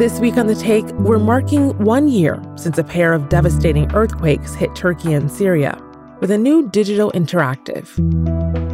This 0.00 0.18
week 0.18 0.38
on 0.38 0.46
The 0.46 0.54
Take, 0.54 0.86
we're 0.92 1.18
marking 1.18 1.76
one 1.76 2.08
year 2.08 2.42
since 2.56 2.78
a 2.78 2.82
pair 2.82 3.12
of 3.12 3.28
devastating 3.28 3.94
earthquakes 3.94 4.54
hit 4.54 4.74
Turkey 4.74 5.12
and 5.12 5.30
Syria 5.30 5.78
with 6.20 6.30
a 6.30 6.38
new 6.38 6.70
digital 6.70 7.12
interactive. 7.12 7.86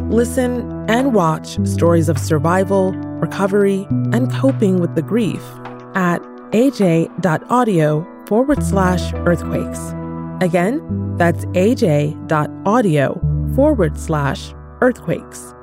Listen 0.09 0.89
and 0.89 1.13
watch 1.13 1.59
stories 1.67 2.07
of 2.07 2.17
survival, 2.17 2.93
recovery, 2.93 3.85
and 4.13 4.31
coping 4.31 4.79
with 4.79 4.95
the 4.95 5.01
grief 5.01 5.43
at 5.95 6.21
aj.audio 6.53 8.07
forward 8.25 8.63
slash 8.63 9.11
earthquakes. 9.13 9.81
Again, 10.39 11.17
that's 11.17 11.43
aj.audio 11.47 13.21
forward 13.53 13.99
slash 13.99 14.53
earthquakes. 14.79 15.53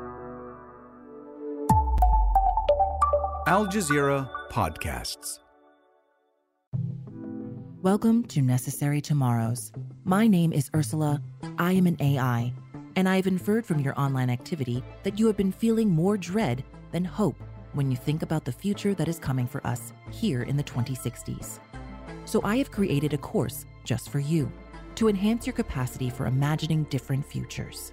Al 3.47 3.67
Jazeera 3.67 4.29
Podcasts. 4.51 5.39
Welcome 7.85 8.25
to 8.29 8.41
Necessary 8.41 9.03
Tomorrows. 9.03 9.71
My 10.07 10.27
name 10.27 10.55
is 10.55 10.71
Ursula. 10.75 11.21
I 11.59 11.73
am 11.73 11.87
an 11.87 11.99
AI, 12.01 12.51
and 12.97 13.07
I 13.07 13.17
have 13.17 13.27
inferred 13.27 13.67
from 13.67 13.79
your 13.79 13.93
online 14.01 14.31
activity 14.31 14.83
that 15.03 15.19
you 15.19 15.27
have 15.27 15.37
been 15.37 15.53
feeling 15.53 15.91
more 15.91 16.17
dread 16.17 16.65
than 16.93 17.05
hope 17.05 17.37
when 17.75 17.91
you 17.91 17.97
think 17.99 18.23
about 18.23 18.47
the 18.47 18.53
future 18.53 18.95
that 18.95 19.07
is 19.07 19.19
coming 19.19 19.47
for 19.47 19.65
us 19.67 19.93
here 20.11 20.45
in 20.45 20.57
the 20.57 20.65
2060s. 20.65 21.59
So 22.25 22.41
I 22.43 22.57
have 22.57 22.71
created 22.71 23.13
a 23.13 23.19
course 23.19 23.67
just 23.85 24.09
for 24.09 24.19
you 24.19 24.51
to 24.95 25.09
enhance 25.09 25.47
your 25.47 25.53
capacity 25.53 26.09
for 26.09 26.25
imagining 26.25 26.85
different 26.85 27.27
futures. 27.27 27.93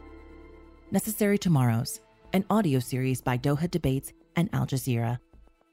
Necessary 0.92 1.38
Tomorrows, 1.38 2.00
an 2.32 2.46
audio 2.50 2.80
series 2.80 3.22
by 3.22 3.38
Doha 3.38 3.70
Debates 3.70 4.14
and 4.38 4.50
Al 4.54 4.68
Jazeera. 4.68 5.20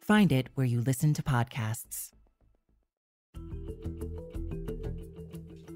Find 0.00 0.32
it 0.32 0.48
where 0.56 0.66
you 0.66 0.80
listen 0.80 1.14
to 1.14 1.22
podcasts. 1.22 2.10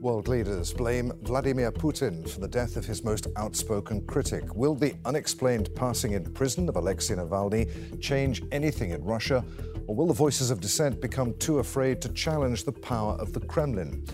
World 0.03 0.27
leaders 0.27 0.73
blame 0.73 1.13
Vladimir 1.23 1.71
Putin 1.71 2.29
for 2.29 2.41
the 2.41 2.49
death 2.49 2.77
of 2.77 2.85
his 2.85 3.05
most 3.05 3.29
outspoken 3.37 4.05
critic. 4.05 4.53
Will 4.53 4.75
the 4.75 4.97
unexplained 5.05 5.73
passing 5.77 6.15
in 6.15 6.25
prison 6.33 6.69
of 6.69 6.75
Alexei 6.75 7.15
Navalny 7.15 8.01
change 8.01 8.43
anything 8.51 8.91
in 8.91 9.05
Russia? 9.05 9.45
Or 9.87 9.95
will 9.95 10.09
the 10.09 10.13
voices 10.13 10.51
of 10.51 10.61
dissent 10.61 11.01
become 11.01 11.35
too 11.35 11.61
afraid 11.61 12.03
to 12.03 12.09
challenge 12.09 12.65
the 12.65 12.73
power 12.73 13.13
of 13.13 13.33
the 13.33 13.39
Kremlin? 13.43 14.05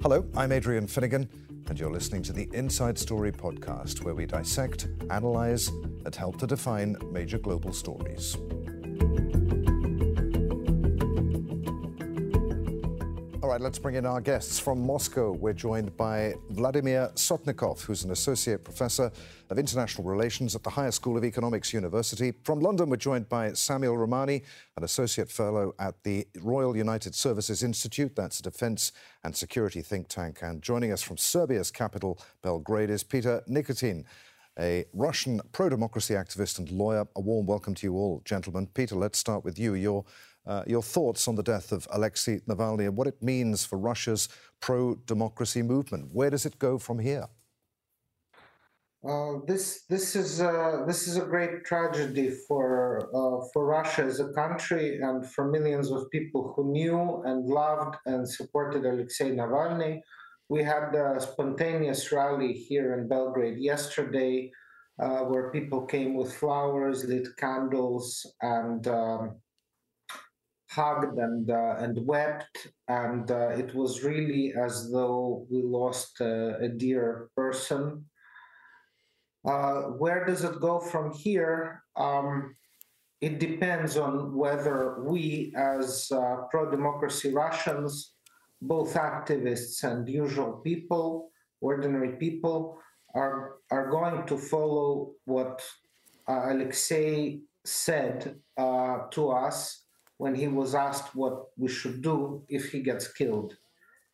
Hello, 0.00 0.26
I'm 0.34 0.50
Adrian 0.50 0.86
Finighan, 0.86 1.28
and 1.68 1.78
you're 1.78 1.92
listening 1.92 2.22
to 2.22 2.32
the 2.32 2.48
Inside 2.54 2.98
Story 2.98 3.30
podcast, 3.30 4.02
where 4.02 4.14
we 4.14 4.24
dissect, 4.24 4.88
analyze, 5.10 5.68
and 6.06 6.14
help 6.14 6.38
to 6.38 6.46
define 6.46 6.96
major 7.12 7.36
global 7.36 7.74
stories. 7.74 8.38
All 13.44 13.50
right, 13.50 13.60
let's 13.60 13.78
bring 13.78 13.96
in 13.96 14.06
our 14.06 14.22
guests. 14.22 14.58
From 14.58 14.86
Moscow, 14.86 15.32
we're 15.32 15.52
joined 15.52 15.94
by 15.98 16.32
Vladimir 16.48 17.10
Sotnikov, 17.14 17.82
who's 17.82 18.02
an 18.02 18.10
associate 18.10 18.64
professor 18.64 19.12
of 19.50 19.58
international 19.58 20.08
relations 20.08 20.54
at 20.54 20.62
the 20.62 20.70
Higher 20.70 20.90
School 20.90 21.18
of 21.18 21.24
Economics 21.26 21.70
University. 21.70 22.32
From 22.42 22.60
London, 22.60 22.88
we're 22.88 22.96
joined 22.96 23.28
by 23.28 23.52
Samuel 23.52 23.98
Ramani, 23.98 24.44
an 24.78 24.82
associate 24.82 25.30
fellow 25.30 25.74
at 25.78 26.02
the 26.04 26.26
Royal 26.40 26.74
United 26.74 27.14
Services 27.14 27.62
Institute. 27.62 28.16
That's 28.16 28.40
a 28.40 28.44
defense 28.44 28.92
and 29.24 29.36
security 29.36 29.82
think 29.82 30.08
tank. 30.08 30.38
And 30.40 30.62
joining 30.62 30.90
us 30.90 31.02
from 31.02 31.18
Serbia's 31.18 31.70
capital, 31.70 32.18
Belgrade, 32.40 32.88
is 32.88 33.02
Peter 33.02 33.42
Nikitin, 33.46 34.06
a 34.58 34.86
Russian 34.94 35.42
pro 35.52 35.68
democracy 35.68 36.14
activist 36.14 36.58
and 36.58 36.70
lawyer. 36.70 37.06
A 37.14 37.20
warm 37.20 37.44
welcome 37.44 37.74
to 37.74 37.86
you 37.86 37.92
all, 37.92 38.22
gentlemen. 38.24 38.68
Peter, 38.68 38.94
let's 38.94 39.18
start 39.18 39.44
with 39.44 39.58
you. 39.58 39.74
You're 39.74 40.06
uh, 40.46 40.62
your 40.66 40.82
thoughts 40.82 41.26
on 41.28 41.34
the 41.34 41.42
death 41.42 41.72
of 41.72 41.86
Alexei 41.90 42.40
Navalny 42.48 42.86
and 42.86 42.96
what 42.96 43.06
it 43.06 43.22
means 43.22 43.64
for 43.64 43.78
Russia's 43.78 44.28
pro 44.60 44.94
democracy 44.94 45.62
movement. 45.62 46.10
Where 46.12 46.30
does 46.30 46.46
it 46.46 46.58
go 46.58 46.78
from 46.78 46.98
here? 46.98 47.26
Uh, 49.06 49.40
this 49.46 49.84
this 49.90 50.16
is 50.16 50.40
uh, 50.40 50.82
this 50.86 51.06
is 51.06 51.18
a 51.18 51.26
great 51.26 51.62
tragedy 51.66 52.30
for 52.48 53.10
uh, 53.14 53.46
for 53.52 53.66
Russia 53.66 54.02
as 54.02 54.18
a 54.18 54.32
country 54.32 54.98
and 55.02 55.30
for 55.30 55.50
millions 55.50 55.90
of 55.90 56.10
people 56.10 56.54
who 56.56 56.72
knew 56.72 57.22
and 57.26 57.44
loved 57.44 57.96
and 58.06 58.26
supported 58.26 58.86
Alexei 58.86 59.30
Navalny. 59.30 60.00
We 60.48 60.62
had 60.62 60.94
a 60.94 61.20
spontaneous 61.20 62.12
rally 62.12 62.54
here 62.54 62.94
in 62.94 63.06
Belgrade 63.06 63.58
yesterday, 63.58 64.50
uh, 64.98 65.20
where 65.20 65.50
people 65.50 65.84
came 65.84 66.14
with 66.14 66.32
flowers, 66.32 67.04
lit 67.04 67.28
candles, 67.36 68.24
and 68.40 68.86
um, 68.88 69.36
hugged 70.74 71.18
and 71.18 71.50
uh, 71.50 71.76
and 71.78 71.96
wept, 72.06 72.68
and 72.88 73.30
uh, 73.30 73.48
it 73.62 73.74
was 73.74 74.02
really 74.02 74.52
as 74.54 74.90
though 74.90 75.46
we 75.50 75.62
lost 75.62 76.20
uh, 76.20 76.58
a 76.58 76.68
dear 76.68 77.28
person. 77.36 78.04
Uh, 79.46 79.82
where 80.02 80.24
does 80.24 80.42
it 80.42 80.60
go 80.60 80.80
from 80.80 81.12
here? 81.12 81.82
Um, 81.96 82.56
it 83.20 83.38
depends 83.38 83.96
on 83.96 84.34
whether 84.34 85.02
we, 85.02 85.52
as 85.56 86.10
uh, 86.10 86.36
pro-democracy 86.50 87.32
Russians, 87.32 88.14
both 88.60 88.94
activists 88.94 89.84
and 89.84 90.08
usual 90.08 90.60
people, 90.64 91.30
ordinary 91.60 92.16
people, 92.16 92.78
are 93.14 93.56
are 93.70 93.90
going 93.90 94.26
to 94.26 94.36
follow 94.36 95.12
what 95.24 95.62
uh, 96.26 96.52
Alexei 96.52 97.40
said 97.64 98.36
to 99.10 99.30
us 99.30 99.83
when 100.18 100.34
he 100.34 100.48
was 100.48 100.74
asked 100.74 101.14
what 101.14 101.46
we 101.56 101.68
should 101.68 102.02
do 102.02 102.42
if 102.48 102.70
he 102.72 102.80
gets 102.80 103.08
killed. 103.12 103.56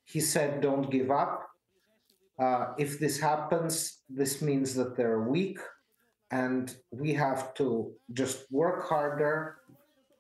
He 0.05 0.21
said, 0.21 0.61
Don't 0.61 0.91
give 0.91 1.11
up. 1.11 1.49
Uh, 2.39 2.73
if 2.79 2.99
this 2.99 3.21
happens, 3.21 3.99
this 4.09 4.41
means 4.41 4.75
that 4.75 4.97
they're 4.97 5.21
weak, 5.21 5.59
and 6.31 6.75
we 6.91 7.13
have 7.13 7.53
to 7.55 7.93
just 8.15 8.51
work 8.51 8.89
harder 8.89 9.59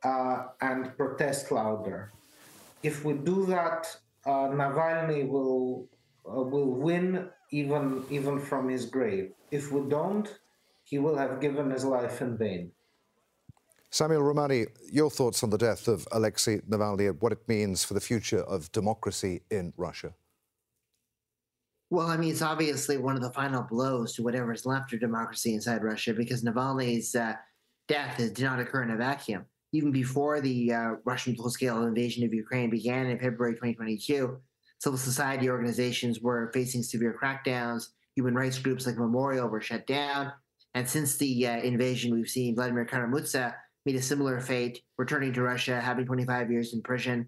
uh, 0.05 0.45
and 0.61 0.97
protest 0.97 1.51
louder. 1.51 2.13
If 2.83 3.05
we 3.05 3.15
do 3.15 3.47
that, 3.47 3.87
uh, 4.27 4.49
Navalny 4.49 5.29
will 5.29 5.89
uh, 6.27 6.43
will 6.43 6.71
win 6.71 7.29
even 7.51 8.05
even 8.11 8.39
from 8.39 8.69
his 8.69 8.85
grave. 8.87 9.33
If 9.51 9.73
we 9.73 9.89
don't, 9.89 10.29
he 10.85 10.99
will 10.99 11.17
have 11.17 11.41
given 11.41 11.71
his 11.71 11.85
life 11.85 12.21
in 12.21 12.37
vain. 12.37 12.73
Samuel 13.93 14.23
Ramani, 14.23 14.67
your 14.91 15.11
thoughts 15.11 15.43
on 15.43 15.51
the 15.51 15.59
death 15.59 15.89
of 15.89 16.07
Alexei 16.13 16.59
Navalny 16.61 17.09
and 17.09 17.21
what 17.21 17.33
it 17.33 17.49
means 17.49 17.83
for 17.83 17.95
the 17.95 18.01
future 18.01 18.43
of 18.43 18.71
democracy 18.71 19.43
in 19.51 19.73
Russia? 19.77 20.15
Well, 21.91 22.07
I 22.07 22.17
mean, 22.17 22.31
it's 22.31 22.41
obviously 22.41 22.99
one 22.99 23.17
of 23.17 23.23
the 23.23 23.33
final 23.33 23.63
blows 23.63 24.15
to 24.15 24.23
whatever 24.23 24.53
is 24.53 24.65
left 24.65 24.93
of 24.93 25.01
democracy 25.01 25.55
inside 25.55 25.83
Russia 25.83 26.15
because 26.15 26.45
Navalny's 26.45 27.17
uh, 27.17 27.35
death 27.89 28.17
did 28.17 28.39
not 28.41 28.61
occur 28.61 28.85
in 28.85 28.93
a 28.93 28.97
vacuum. 28.97 29.45
Even 29.73 29.91
before 29.91 30.41
the 30.41 30.73
uh, 30.73 30.91
Russian 31.05 31.35
full 31.35 31.51
scale 31.51 31.83
invasion 31.83 32.25
of 32.25 32.33
Ukraine 32.33 32.71
began 32.71 33.07
in 33.07 33.19
February 33.19 33.55
2022, 33.55 34.39
civil 34.79 34.99
society 34.99 35.51
organizations 35.51 36.21
were 36.21 36.53
facing 36.55 36.85
severe 36.85 37.19
crackdowns. 37.21 37.89
Human 38.15 38.37
rights 38.37 38.59
groups 38.61 38.87
like 38.87 38.97
Memorial 38.97 39.49
were 39.49 39.61
shut 39.61 39.85
down. 39.89 40.33
And 40.75 40.89
since 40.89 41.17
the 41.17 41.49
uh, 41.49 41.57
invasion, 41.59 42.15
we've 42.15 42.29
seen 42.29 42.55
Vladimir 42.55 42.85
Kara-Murza 42.85 43.55
meet 43.91 43.99
a 43.99 44.03
similar 44.03 44.41
fate, 44.41 44.85
returning 44.99 45.33
to 45.33 45.43
Russia, 45.43 45.81
having 45.81 46.07
25 46.07 46.49
years 46.49 46.75
in 46.75 46.81
prison. 46.81 47.27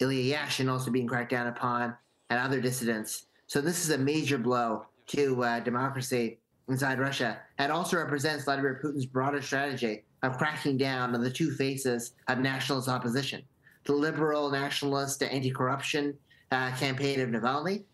Ilya 0.00 0.36
Yashin 0.36 0.68
also 0.68 0.90
being 0.90 1.06
cracked 1.06 1.30
down 1.30 1.46
upon, 1.46 1.94
and 2.30 2.40
other 2.40 2.60
dissidents. 2.60 3.26
So 3.46 3.60
this 3.60 3.84
is 3.84 3.90
a 3.90 3.98
major 3.98 4.36
blow 4.36 4.86
to 5.08 5.44
uh, 5.44 5.60
democracy 5.60 6.40
inside 6.68 6.98
Russia. 6.98 7.38
and 7.58 7.70
also 7.70 7.96
represents 7.96 8.44
Vladimir 8.44 8.80
Putin's 8.82 9.06
broader 9.06 9.40
strategy 9.40 10.02
of 10.24 10.36
cracking 10.36 10.76
down 10.76 11.14
on 11.14 11.22
the 11.22 11.30
two 11.30 11.52
faces 11.52 12.14
of 12.26 12.38
nationalist 12.38 12.88
opposition 12.88 13.42
the 13.84 13.92
liberal 13.92 14.50
nationalist 14.50 15.22
anti-corruption 15.22 16.14
uh, 16.50 16.74
campaign 16.76 17.20
of 17.20 17.28
Navalny, 17.28 17.84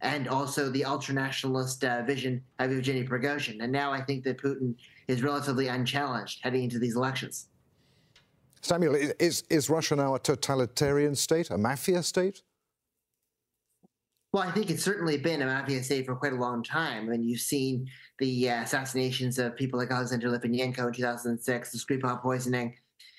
and 0.00 0.28
also 0.28 0.70
the 0.70 0.84
ultra-nationalist 0.84 1.84
uh, 1.84 2.02
vision 2.02 2.40
of 2.60 2.70
Evgeny 2.70 3.06
Prigozhin. 3.06 3.60
And 3.60 3.72
now 3.72 3.92
I 3.92 4.00
think 4.00 4.22
that 4.24 4.38
Putin 4.38 4.76
is 5.08 5.24
relatively 5.24 5.66
unchallenged 5.66 6.38
heading 6.42 6.62
into 6.62 6.78
these 6.78 6.94
elections. 6.94 7.49
Samuel, 8.62 8.94
is, 9.18 9.44
is 9.48 9.70
Russia 9.70 9.96
now 9.96 10.14
a 10.14 10.18
totalitarian 10.18 11.14
state, 11.14 11.50
a 11.50 11.58
mafia 11.58 12.02
state? 12.02 12.42
Well, 14.32 14.44
I 14.44 14.52
think 14.52 14.70
it's 14.70 14.84
certainly 14.84 15.18
been 15.18 15.42
a 15.42 15.46
mafia 15.46 15.82
state 15.82 16.06
for 16.06 16.14
quite 16.14 16.32
a 16.32 16.36
long 16.36 16.62
time. 16.62 17.08
I 17.08 17.10
mean, 17.10 17.24
you've 17.24 17.40
seen 17.40 17.88
the 18.18 18.50
uh, 18.50 18.62
assassinations 18.62 19.38
of 19.38 19.56
people 19.56 19.78
like 19.78 19.90
Alexander 19.90 20.28
Litvinenko 20.28 20.86
in 20.88 20.92
2006, 20.92 21.72
the 21.72 21.78
Skripal 21.78 22.22
poisoning, 22.22 22.76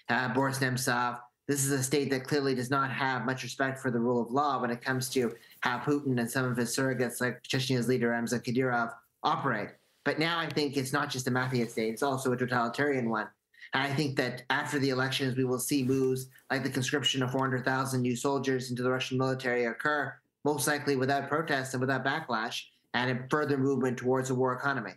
uh, 0.09 0.33
Boris 0.33 0.59
Nemtsov. 0.59 1.19
This 1.47 1.65
is 1.65 1.71
a 1.71 1.83
state 1.83 2.09
that 2.11 2.23
clearly 2.23 2.55
does 2.55 2.69
not 2.69 2.91
have 2.91 3.25
much 3.25 3.43
respect 3.43 3.79
for 3.79 3.91
the 3.91 3.99
rule 3.99 4.21
of 4.21 4.31
law 4.31 4.61
when 4.61 4.71
it 4.71 4.81
comes 4.81 5.09
to 5.09 5.33
how 5.59 5.79
Putin 5.79 6.17
and 6.19 6.31
some 6.31 6.45
of 6.45 6.55
his 6.55 6.73
surrogates, 6.73 7.19
like 7.19 7.43
Chechnya's 7.43 7.89
leader 7.89 8.09
Ramzan 8.09 8.39
Kadyrov, 8.39 8.93
operate. 9.23 9.69
But 10.05 10.17
now 10.17 10.39
I 10.39 10.47
think 10.47 10.77
it's 10.77 10.93
not 10.93 11.09
just 11.09 11.27
a 11.27 11.31
mafia 11.31 11.67
state; 11.67 11.93
it's 11.93 12.03
also 12.03 12.31
a 12.31 12.37
totalitarian 12.37 13.09
one. 13.09 13.27
And 13.73 13.83
I 13.83 13.93
think 13.93 14.17
that 14.17 14.43
after 14.49 14.79
the 14.79 14.89
elections, 14.89 15.37
we 15.37 15.45
will 15.45 15.59
see 15.59 15.83
moves 15.83 16.27
like 16.49 16.63
the 16.63 16.69
conscription 16.69 17.23
of 17.23 17.31
400,000 17.31 18.01
new 18.01 18.15
soldiers 18.15 18.69
into 18.69 18.83
the 18.83 18.91
Russian 18.91 19.17
military 19.17 19.65
occur, 19.65 20.13
most 20.43 20.67
likely 20.67 20.97
without 20.97 21.29
protest 21.29 21.73
and 21.73 21.79
without 21.79 22.03
backlash, 22.03 22.63
and 22.93 23.11
a 23.11 23.27
further 23.29 23.57
movement 23.57 23.97
towards 23.97 24.29
a 24.29 24.35
war 24.35 24.53
economy. 24.53 24.91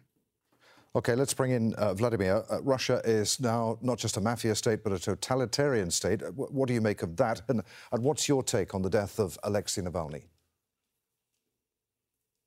Okay, 0.96 1.14
let's 1.14 1.34
bring 1.34 1.50
in 1.50 1.74
uh, 1.74 1.94
Vladimir. 1.94 2.44
Uh, 2.48 2.62
Russia 2.62 3.00
is 3.04 3.40
now 3.40 3.78
not 3.80 3.98
just 3.98 4.16
a 4.16 4.20
mafia 4.20 4.54
state, 4.54 4.84
but 4.84 4.92
a 4.92 4.98
totalitarian 4.98 5.90
state. 5.90 6.22
Uh, 6.22 6.30
what 6.30 6.68
do 6.68 6.74
you 6.74 6.80
make 6.80 7.02
of 7.02 7.16
that? 7.16 7.42
And, 7.48 7.62
and 7.92 8.02
what's 8.02 8.28
your 8.28 8.42
take 8.44 8.74
on 8.74 8.82
the 8.82 8.90
death 8.90 9.18
of 9.18 9.36
Alexei 9.42 9.82
Navalny? 9.82 10.24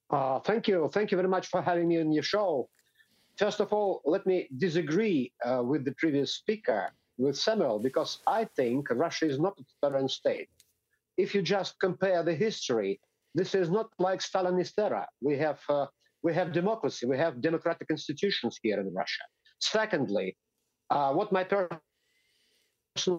Uh, 0.10 0.40
thank 0.40 0.68
you. 0.68 0.90
Thank 0.94 1.12
you 1.12 1.18
very 1.18 1.28
much 1.28 1.48
for 1.48 1.62
having 1.62 1.90
me 1.90 2.00
on 2.00 2.12
your 2.14 2.24
show. 2.24 2.70
First 3.38 3.60
of 3.60 3.72
all, 3.72 4.02
let 4.06 4.26
me 4.26 4.48
disagree 4.58 5.32
uh, 5.46 5.62
with 5.64 5.86
the 5.86 5.94
previous 5.94 6.34
speaker, 6.36 6.92
with 7.18 7.38
Samuel, 7.38 7.80
because 7.80 8.20
I 8.26 8.46
think 8.56 8.90
Russia 8.90 9.28
is 9.28 9.40
not 9.40 9.54
a 9.60 9.64
totalitarian 9.64 10.10
state. 10.10 10.50
If 11.18 11.36
you 11.36 11.42
just 11.44 11.80
compare 11.80 12.24
the 12.24 12.34
history, 12.34 13.00
this 13.36 13.54
is 13.54 13.70
not 13.70 13.90
like 14.00 14.20
Stalinist 14.22 14.74
era. 14.80 15.08
We 15.22 15.38
have 15.38 15.60
uh, 15.70 15.86
we 16.24 16.34
have 16.34 16.52
democracy, 16.52 17.06
we 17.06 17.18
have 17.18 17.42
democratic 17.42 17.88
institutions 17.92 18.60
here 18.64 18.80
in 18.80 18.92
Russia. 18.92 19.24
Secondly, 19.60 20.36
uh, 20.90 21.14
what 21.14 21.32
my 21.32 21.44
person 21.44 21.80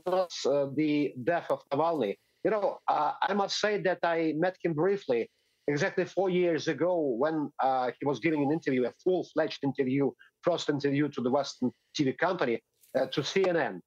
was 0.07 0.35
uh, 0.47 0.67
the 0.75 1.15
death 1.23 1.47
of 1.51 1.63
Navalny. 1.73 2.17
You 2.45 2.51
know, 2.51 2.79
uh, 2.89 3.13
I 3.23 3.35
must 3.35 3.61
say 3.61 3.81
that 3.83 4.01
I 4.03 4.35
met 4.37 4.57
him 4.65 4.73
briefly 4.75 5.31
exactly 5.69 6.05
four 6.05 6.31
years 6.31 6.69
ago 6.69 6.99
when 7.19 7.51
uh, 7.63 7.91
he 7.99 8.07
was 8.07 8.19
giving 8.19 8.43
an 8.43 8.51
interview, 8.53 8.87
a 8.87 8.93
full-fledged 9.05 9.61
interview, 9.63 10.11
first 10.43 10.69
interview 10.69 11.09
to 11.09 11.21
the 11.21 11.31
Western 11.31 11.71
TV 11.97 12.17
company, 12.17 12.61
uh, 12.99 13.07
to 13.07 13.21
CNN. 13.21 13.81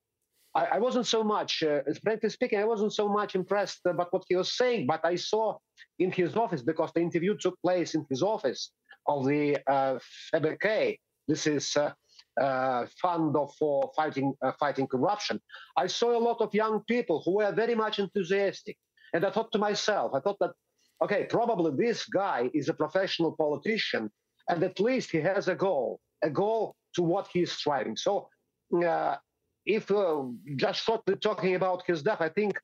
I, 0.54 0.66
I, 0.66 0.80
wasn't 0.80 1.08
so 1.08 1.24
much, 1.24 1.64
uh, 1.64 1.80
frankly 2.04 2.30
speaking, 2.30 2.60
I 2.60 2.66
wasn't 2.66 2.94
so 2.94 3.08
much 3.08 3.36
impressed 3.36 3.82
about 3.86 4.12
what 4.12 4.24
he 4.28 4.36
was 4.36 4.58
saying, 4.58 4.86
but 4.86 5.02
I 5.04 5.16
saw 5.16 5.58
in 6.00 6.12
his 6.12 6.36
office, 6.36 6.62
because 6.62 6.92
the 6.94 7.02
interview 7.02 7.36
took 7.38 7.56
place 7.62 7.96
in 7.96 8.06
his 8.10 8.22
office, 8.22 8.72
of 9.08 9.26
the 9.26 9.58
uh, 9.68 10.00
FBK. 10.34 10.98
This 11.28 11.48
is 11.48 11.76
uh, 11.76 11.92
uh, 12.40 12.86
fund 13.02 13.36
for 13.58 13.92
fighting 13.96 14.34
uh, 14.42 14.52
fighting 14.60 14.88
corruption. 14.88 15.40
I 15.78 15.88
saw 15.88 16.18
a 16.18 16.20
lot 16.20 16.42
of 16.42 16.54
young 16.54 16.82
people 16.88 17.22
who 17.26 17.38
were 17.38 17.52
very 17.52 17.76
much 17.76 18.00
enthusiastic, 18.00 18.78
and 19.14 19.26
I 19.26 19.32
thought 19.32 19.52
to 19.54 19.60
myself, 19.60 20.12
I 20.14 20.20
thought 20.20 20.38
that, 20.40 20.52
okay, 21.02 21.26
probably 21.30 21.72
this 21.76 22.06
guy 22.06 22.50
is 22.54 22.70
a 22.70 22.74
professional 22.74 23.32
politician, 23.32 24.10
and 24.50 24.64
at 24.64 24.80
least 24.80 25.12
he 25.12 25.20
has 25.20 25.48
a 25.48 25.56
goal, 25.56 26.00
a 26.24 26.30
goal 26.30 26.76
to 26.96 27.02
what 27.04 27.28
he 27.34 27.42
is 27.42 27.52
striving. 27.52 27.96
So, 27.96 28.30
uh, 28.86 29.16
if 29.66 29.92
uh, 29.92 30.24
just 30.56 30.84
shortly 30.84 31.16
talking 31.16 31.56
about 31.56 31.84
his 31.86 32.02
death, 32.04 32.22
I 32.22 32.30
think, 32.30 32.60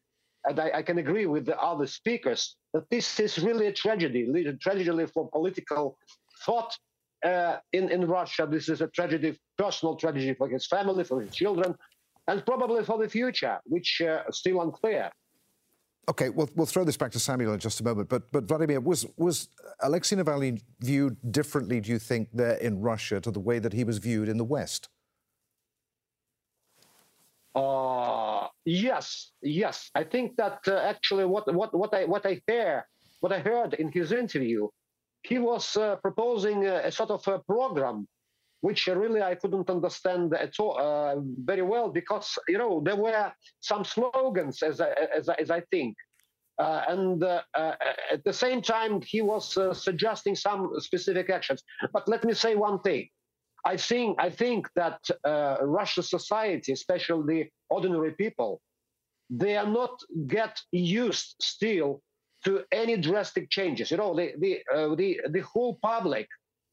and 0.46 0.60
I, 0.60 0.72
I, 0.76 0.82
can 0.82 0.98
agree 0.98 1.26
with 1.26 1.46
the 1.46 1.60
other 1.60 1.86
speakers, 1.86 2.56
that 2.74 2.90
this 2.90 3.20
is 3.20 3.40
really 3.40 3.68
a 3.68 3.74
tragedy, 3.74 4.28
a 4.48 4.54
tragedy 4.54 5.06
for 5.14 5.30
political 5.30 5.98
thought 6.46 6.76
uh, 7.26 7.58
in, 7.74 7.90
in 7.90 8.08
Russia 8.08 8.48
this 8.50 8.70
is 8.70 8.82
a 8.82 8.88
tragedy, 8.88 9.38
personal 9.58 9.96
tragedy 9.96 10.34
for 10.34 10.48
his 10.48 10.68
family, 10.68 11.04
for 11.04 11.22
his 11.22 11.34
children, 11.36 11.76
and 12.28 12.46
probably 12.46 12.84
for 12.84 12.98
the 12.98 13.10
future, 13.10 13.60
which 13.66 14.02
uh, 14.02 14.24
is 14.30 14.38
still 14.38 14.62
unclear. 14.62 15.12
Okay, 16.10 16.30
we'll, 16.30 16.50
we'll 16.56 16.66
throw 16.66 16.86
this 16.86 16.96
back 16.96 17.12
to 17.12 17.20
Samuel 17.20 17.54
in 17.54 17.60
just 17.60 17.82
a 17.82 17.84
moment. 17.84 18.08
But, 18.08 18.32
but 18.32 18.46
Vladimir, 18.46 18.80
was, 18.80 19.06
was 19.18 19.50
Alexei 19.82 20.16
Navalny 20.16 20.62
viewed 20.80 21.18
differently, 21.32 21.82
do 21.82 21.92
you 21.92 22.00
think, 22.00 22.30
there 22.34 22.56
in 22.56 22.80
Russia 22.80 23.20
to 23.20 23.32
the 23.32 23.42
way 23.42 23.60
that 23.60 23.74
he 23.74 23.84
was 23.84 23.98
viewed 23.98 24.30
in 24.30 24.38
the 24.38 24.46
West? 24.46 24.88
Uh, 27.54 28.48
yes, 28.64 29.32
yes. 29.42 29.92
I 29.96 30.04
think 30.04 30.38
that 30.38 30.60
uh, 30.68 30.78
actually 30.78 31.26
what, 31.26 31.54
what, 31.54 31.74
what, 31.74 31.94
I, 31.94 32.06
what, 32.06 32.26
I 32.26 32.42
hear, 32.48 32.88
what 33.20 33.34
I 33.34 33.40
heard 33.40 33.74
in 33.74 33.92
his 33.92 34.12
interview 34.12 34.70
he 35.24 35.40
was 35.40 35.76
uh, 35.76 35.96
proposing 35.98 36.66
a, 36.66 36.76
a, 36.86 36.92
sort 36.92 37.10
of 37.10 37.28
a 37.28 37.40
program 37.40 38.08
which 38.62 38.88
really 38.88 39.22
I 39.22 39.36
couldn't 39.36 39.70
understand 39.70 40.34
at 40.34 40.54
all 40.60 40.78
uh, 40.80 41.16
very 41.46 41.62
well 41.62 41.90
because 41.90 42.38
you 42.48 42.58
know 42.58 42.82
there 42.84 42.96
were 42.96 43.32
some 43.60 43.84
slogans 43.84 44.64
as 44.64 44.82
I, 44.82 44.90
as, 45.16 45.30
as 45.30 45.52
I 45.52 45.62
think, 45.72 45.96
uh, 46.60 46.82
and 46.88 47.24
uh, 47.24 47.42
uh, 47.54 47.76
at 48.12 48.24
the 48.24 48.34
same 48.34 48.62
time 48.62 49.02
he 49.02 49.22
was 49.22 49.56
uh, 49.58 49.74
suggesting 49.74 50.36
some 50.36 50.72
specific 50.80 51.30
actions. 51.30 51.62
But 51.94 52.08
let 52.08 52.24
me 52.24 52.34
say 52.34 52.56
one 52.56 52.80
thing: 52.80 53.08
I 53.66 53.78
think 53.78 54.20
I 54.20 54.30
think 54.30 54.68
that 54.76 55.00
Russian 55.62 56.04
society, 56.04 56.72
especially 56.72 57.24
the 57.34 57.50
ordinary 57.70 58.14
people, 58.14 58.62
they 59.30 59.56
are 59.56 59.70
not 59.70 60.02
get 60.28 60.60
used 60.72 61.36
still 61.42 62.02
to 62.46 62.64
any 62.72 62.98
drastic 62.98 63.50
changes. 63.50 63.92
You 63.92 63.98
know, 63.98 64.16
the 64.16 64.34
the 64.40 64.60
uh, 64.74 64.96
the 64.96 65.20
the 65.30 65.42
whole 65.42 65.78
public 65.82 66.28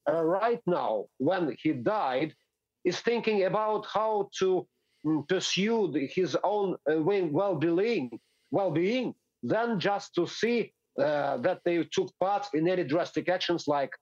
uh, 0.08 0.22
right 0.22 0.60
now, 0.66 1.06
when 1.18 1.56
he 1.62 1.72
died, 1.72 2.34
is 2.84 3.00
thinking 3.00 3.44
about 3.44 3.86
how 3.86 4.28
to 4.38 4.66
um, 5.06 5.24
pursue 5.28 5.90
the, 5.92 6.06
his 6.06 6.36
own 6.44 6.76
uh, 6.90 7.00
well-being, 7.00 8.18
well-being, 8.50 9.14
than 9.42 9.80
just 9.80 10.14
to 10.14 10.26
see 10.26 10.72
uh, 10.98 11.36
that 11.38 11.60
they 11.64 11.82
took 11.92 12.10
part 12.20 12.46
in 12.54 12.68
any 12.68 12.84
drastic 12.84 13.28
actions 13.28 13.66
like 13.66 13.92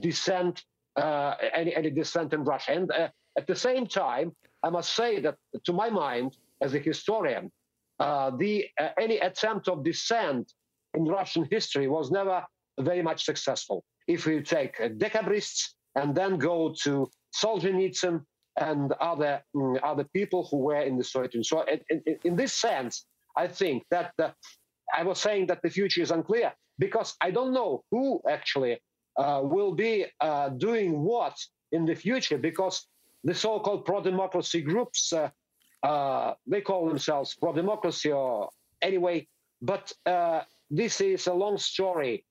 dissent, 0.00 0.62
uh, 0.96 1.34
any 1.54 1.74
any 1.74 1.90
dissent 1.90 2.32
in 2.32 2.44
Russia. 2.44 2.72
And 2.72 2.92
uh, 2.92 3.08
at 3.36 3.46
the 3.46 3.56
same 3.56 3.86
time, 3.86 4.32
I 4.62 4.70
must 4.70 4.94
say 4.94 5.20
that, 5.20 5.36
to 5.64 5.72
my 5.72 5.90
mind, 5.90 6.36
as 6.60 6.74
a 6.74 6.78
historian, 6.78 7.50
the 7.98 8.66
any 8.98 9.18
attempt 9.18 9.68
of 9.68 9.82
dissent 9.84 10.52
in 10.94 11.04
Russian 11.04 11.48
history 11.50 11.88
was 11.88 12.10
never 12.10 12.44
very 12.80 13.02
much 13.02 13.24
successful. 13.24 13.84
If 14.06 14.26
we 14.26 14.42
take 14.42 14.80
uh, 14.80 14.88
decabrists 14.88 15.74
and 15.94 16.14
then 16.14 16.38
go 16.38 16.74
to 16.82 17.08
Solzhenitsyn 17.34 18.24
and 18.56 18.92
other 18.92 19.42
um, 19.54 19.78
other 19.82 20.04
people 20.04 20.46
who 20.50 20.58
were 20.58 20.82
in 20.82 20.98
the 20.98 21.04
Soviet 21.04 21.34
Union. 21.34 21.44
So, 21.44 21.62
in, 21.62 22.02
in, 22.06 22.18
in 22.24 22.36
this 22.36 22.54
sense, 22.54 23.06
I 23.36 23.48
think 23.48 23.84
that 23.90 24.12
the, 24.18 24.34
I 24.94 25.04
was 25.04 25.18
saying 25.20 25.46
that 25.46 25.62
the 25.62 25.70
future 25.70 26.02
is 26.02 26.10
unclear 26.10 26.52
because 26.78 27.14
I 27.20 27.30
don't 27.30 27.52
know 27.52 27.84
who 27.90 28.20
actually 28.28 28.80
uh, 29.16 29.40
will 29.42 29.74
be 29.74 30.06
uh, 30.20 30.50
doing 30.50 31.00
what 31.00 31.36
in 31.72 31.86
the 31.86 31.94
future 31.94 32.38
because 32.38 32.86
the 33.24 33.34
so-called 33.34 33.84
pro-democracy 33.84 34.62
groups 34.62 35.12
uh, 35.12 35.30
uh 35.82 36.34
they 36.46 36.60
call 36.60 36.88
themselves 36.88 37.34
pro-democracy 37.34 38.12
or 38.12 38.50
anyway, 38.82 39.26
but 39.60 39.92
uh, 40.06 40.42
this 40.70 41.00
is 41.00 41.26
a 41.26 41.34
long 41.34 41.56
story 41.58 42.24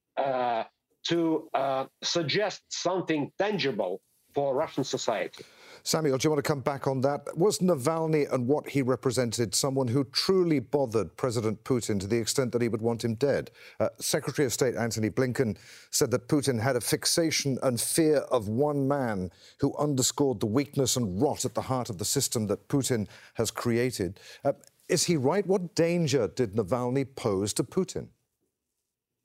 to 1.07 1.49
uh, 1.53 1.85
suggest 2.03 2.61
something 2.69 3.31
tangible 3.37 4.01
for 4.33 4.55
Russian 4.55 4.83
society. 4.83 5.43
Samuel, 5.83 6.17
do 6.17 6.27
you 6.27 6.29
want 6.29 6.43
to 6.43 6.47
come 6.47 6.61
back 6.61 6.85
on 6.85 7.01
that? 7.01 7.25
Was 7.35 7.57
Navalny 7.57 8.31
and 8.31 8.47
what 8.47 8.69
he 8.69 8.83
represented 8.83 9.55
someone 9.55 9.87
who 9.87 10.03
truly 10.05 10.59
bothered 10.59 11.17
President 11.17 11.63
Putin 11.63 11.99
to 11.99 12.07
the 12.07 12.17
extent 12.17 12.51
that 12.51 12.61
he 12.61 12.67
would 12.67 12.83
want 12.83 13.03
him 13.03 13.15
dead? 13.15 13.49
Uh, 13.79 13.89
Secretary 13.99 14.45
of 14.45 14.53
State 14.53 14.75
Antony 14.75 15.09
Blinken 15.09 15.57
said 15.89 16.11
that 16.11 16.27
Putin 16.27 16.61
had 16.61 16.75
a 16.75 16.81
fixation 16.81 17.57
and 17.63 17.81
fear 17.81 18.17
of 18.17 18.47
one 18.47 18.87
man 18.87 19.31
who 19.59 19.75
underscored 19.77 20.39
the 20.39 20.45
weakness 20.45 20.97
and 20.97 21.19
rot 21.19 21.45
at 21.45 21.55
the 21.55 21.61
heart 21.61 21.89
of 21.89 21.97
the 21.97 22.05
system 22.05 22.45
that 22.47 22.67
Putin 22.67 23.07
has 23.33 23.49
created. 23.49 24.19
Uh, 24.45 24.53
is 24.87 25.05
he 25.05 25.17
right? 25.17 25.47
What 25.47 25.73
danger 25.73 26.27
did 26.27 26.53
Navalny 26.53 27.07
pose 27.15 27.53
to 27.53 27.63
Putin? 27.63 28.09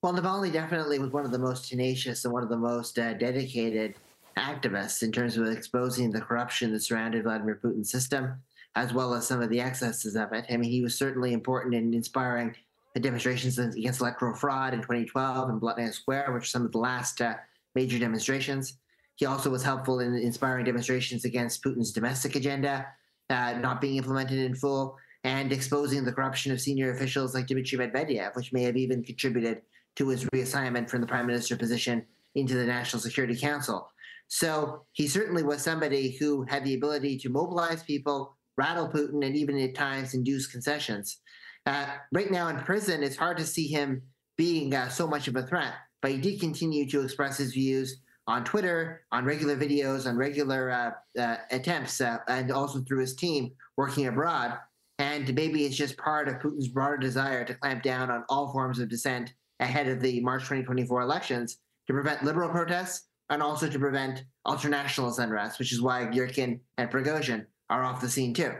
Well, 0.07 0.15
Navalny 0.15 0.53
definitely 0.53 1.01
was 1.01 1.11
one 1.11 1.25
of 1.25 1.33
the 1.33 1.39
most 1.41 1.69
tenacious 1.69 2.25
and 2.25 2.33
one 2.33 2.45
of 2.45 2.49
the 2.49 2.57
most 2.57 2.97
uh, 2.97 3.15
dedicated 3.15 3.97
activists 4.39 5.03
in 5.03 5.11
terms 5.11 5.37
of 5.37 5.49
exposing 5.49 6.13
the 6.13 6.21
corruption 6.21 6.73
that 6.73 6.85
surrounded 6.85 7.25
Vladimir 7.25 7.59
Putin's 7.61 7.91
system, 7.91 8.41
as 8.77 8.93
well 8.93 9.15
as 9.15 9.27
some 9.27 9.43
of 9.43 9.51
the 9.51 9.61
excesses 9.61 10.15
of 10.15 10.33
it. 10.33 10.45
I 10.49 10.59
mean, 10.59 10.71
he 10.71 10.81
was 10.81 10.97
certainly 10.97 11.33
important 11.33 11.75
in 11.75 11.93
inspiring 11.93 12.55
the 12.95 13.01
demonstrations 13.01 13.59
against 13.59 14.01
electoral 14.01 14.37
fraud 14.37 14.75
in 14.75 14.81
2012 14.81 15.51
in 15.51 15.59
Bolotnaya 15.59 15.93
Square, 15.93 16.35
which 16.35 16.45
are 16.45 16.47
some 16.47 16.65
of 16.65 16.71
the 16.71 16.79
last 16.79 17.21
uh, 17.21 17.35
major 17.75 17.99
demonstrations. 17.99 18.79
He 19.17 19.27
also 19.27 19.51
was 19.51 19.65
helpful 19.65 19.99
in 19.99 20.15
inspiring 20.15 20.67
demonstrations 20.67 21.25
against 21.25 21.65
Putin's 21.65 21.91
domestic 21.91 22.37
agenda 22.37 22.87
uh, 23.29 23.55
not 23.55 23.81
being 23.81 23.97
implemented 23.97 24.39
in 24.39 24.55
full 24.55 24.99
and 25.25 25.53
exposing 25.53 26.05
the 26.05 26.13
corruption 26.13 26.53
of 26.53 26.61
senior 26.61 26.93
officials 26.93 27.35
like 27.35 27.49
Dmitry 27.49 27.77
Medvedev, 27.77 28.37
which 28.37 28.53
may 28.53 28.63
have 28.63 28.77
even 28.77 29.03
contributed 29.03 29.63
to 29.97 30.09
his 30.09 30.25
reassignment 30.27 30.89
from 30.89 31.01
the 31.01 31.07
prime 31.07 31.27
minister 31.27 31.57
position 31.57 32.05
into 32.35 32.55
the 32.55 32.67
National 32.67 33.01
Security 33.01 33.37
Council. 33.37 33.91
So 34.29 34.85
he 34.93 35.07
certainly 35.07 35.43
was 35.43 35.63
somebody 35.63 36.17
who 36.19 36.45
had 36.49 36.65
the 36.65 36.75
ability 36.75 37.19
to 37.19 37.29
mobilize 37.29 37.83
people, 37.83 38.37
rattle 38.57 38.89
Putin, 38.89 39.25
and 39.25 39.37
even 39.37 39.59
at 39.59 39.75
times 39.75 40.15
induce 40.15 40.47
concessions. 40.47 41.21
Uh, 41.65 41.87
right 42.13 42.31
now 42.31 42.49
in 42.49 42.59
prison, 42.59 43.03
it's 43.03 43.17
hard 43.17 43.37
to 43.39 43.47
see 43.47 43.67
him 43.67 44.03
being 44.37 44.75
uh, 44.75 44.89
so 44.89 45.07
much 45.07 45.29
of 45.29 45.37
a 45.37 45.43
threat, 45.43 45.75
but 46.03 46.11
he 46.11 46.19
did 46.19 46.41
continue 46.41 46.89
to 46.89 47.03
express 47.03 47.39
his 47.39 47.53
views 47.53 48.03
on 48.29 48.45
Twitter, 48.45 49.03
on 49.13 49.25
regular 49.25 49.57
videos, 49.57 50.07
on 50.07 50.17
regular 50.17 50.71
uh, 50.71 51.21
uh, 51.21 51.37
attempts, 51.51 52.01
uh, 52.01 52.19
and 52.29 52.51
also 52.51 52.81
through 52.81 53.01
his 53.01 53.15
team 53.15 53.53
working 53.77 54.07
abroad. 54.07 54.59
And 54.99 55.33
maybe 55.35 55.65
it's 55.65 55.77
just 55.77 55.97
part 55.97 56.29
of 56.29 56.37
Putin's 56.37 56.69
broader 56.69 56.97
desire 56.97 57.45
to 57.45 57.55
clamp 57.55 57.83
down 57.83 58.11
on 58.11 58.25
all 58.29 58.53
forms 58.53 58.79
of 58.79 58.89
dissent 58.89 59.33
ahead 59.61 59.89
of 59.89 60.01
the 60.01 60.21
March 60.21 60.43
2024 60.43 61.01
elections 61.01 61.59
to 61.87 61.93
prevent 61.93 62.23
liberal 62.25 62.51
protests 62.51 63.09
and 63.31 63.43
also 63.43 63.69
to 63.69 63.79
prevent 63.79 64.25
ultranationalist 64.47 65.19
unrest, 65.19 65.59
which 65.59 65.73
is 65.73 65.81
why 65.81 66.05
Girkin 66.05 66.61
and 66.79 66.91
Prigozhin 66.91 67.47
are 67.71 67.85
off 67.85 68.01
the 68.01 68.09
scene 68.09 68.33
too. 68.33 68.53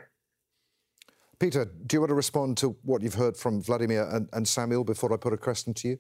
Peter, 1.39 1.67
do 1.87 1.97
you 1.97 2.01
want 2.01 2.11
to 2.11 2.15
respond 2.15 2.57
to 2.59 2.77
what 2.83 3.03
you've 3.03 3.15
heard 3.15 3.37
from 3.37 3.63
Vladimir 3.63 4.09
and, 4.11 4.29
and 4.33 4.49
Samuel 4.49 4.85
before 4.85 5.13
I 5.13 5.17
put 5.17 5.33
a 5.33 5.37
question 5.37 5.75
to 5.75 5.89
you? 5.89 5.99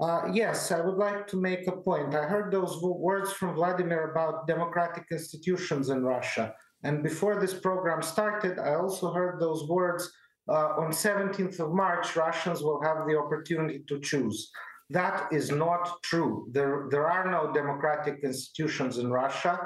Uh, 0.00 0.28
yes, 0.32 0.72
I 0.72 0.80
would 0.80 0.96
like 0.96 1.26
to 1.28 1.36
make 1.36 1.66
a 1.68 1.72
point. 1.72 2.14
I 2.14 2.24
heard 2.24 2.52
those 2.52 2.82
words 2.82 3.32
from 3.32 3.54
Vladimir 3.54 4.10
about 4.10 4.46
democratic 4.46 5.04
institutions 5.10 5.88
in 5.88 6.02
Russia. 6.02 6.54
And 6.82 7.02
before 7.02 7.40
this 7.40 7.54
program 7.54 8.02
started, 8.02 8.58
I 8.58 8.74
also 8.74 9.12
heard 9.12 9.40
those 9.40 9.66
words 9.68 10.10
on 10.54 10.92
17th 10.92 11.58
of 11.60 11.72
March, 11.72 12.14
Russians 12.16 12.62
will 12.62 12.80
have 12.82 13.06
the 13.06 13.18
opportunity 13.18 13.82
to 13.88 14.00
choose. 14.00 14.50
That 14.90 15.32
is 15.32 15.50
not 15.50 16.00
true. 16.02 16.48
There, 16.52 16.86
there 16.90 17.10
are 17.10 17.28
no 17.30 17.52
democratic 17.52 18.20
institutions 18.22 18.98
in 18.98 19.10
Russia. 19.10 19.58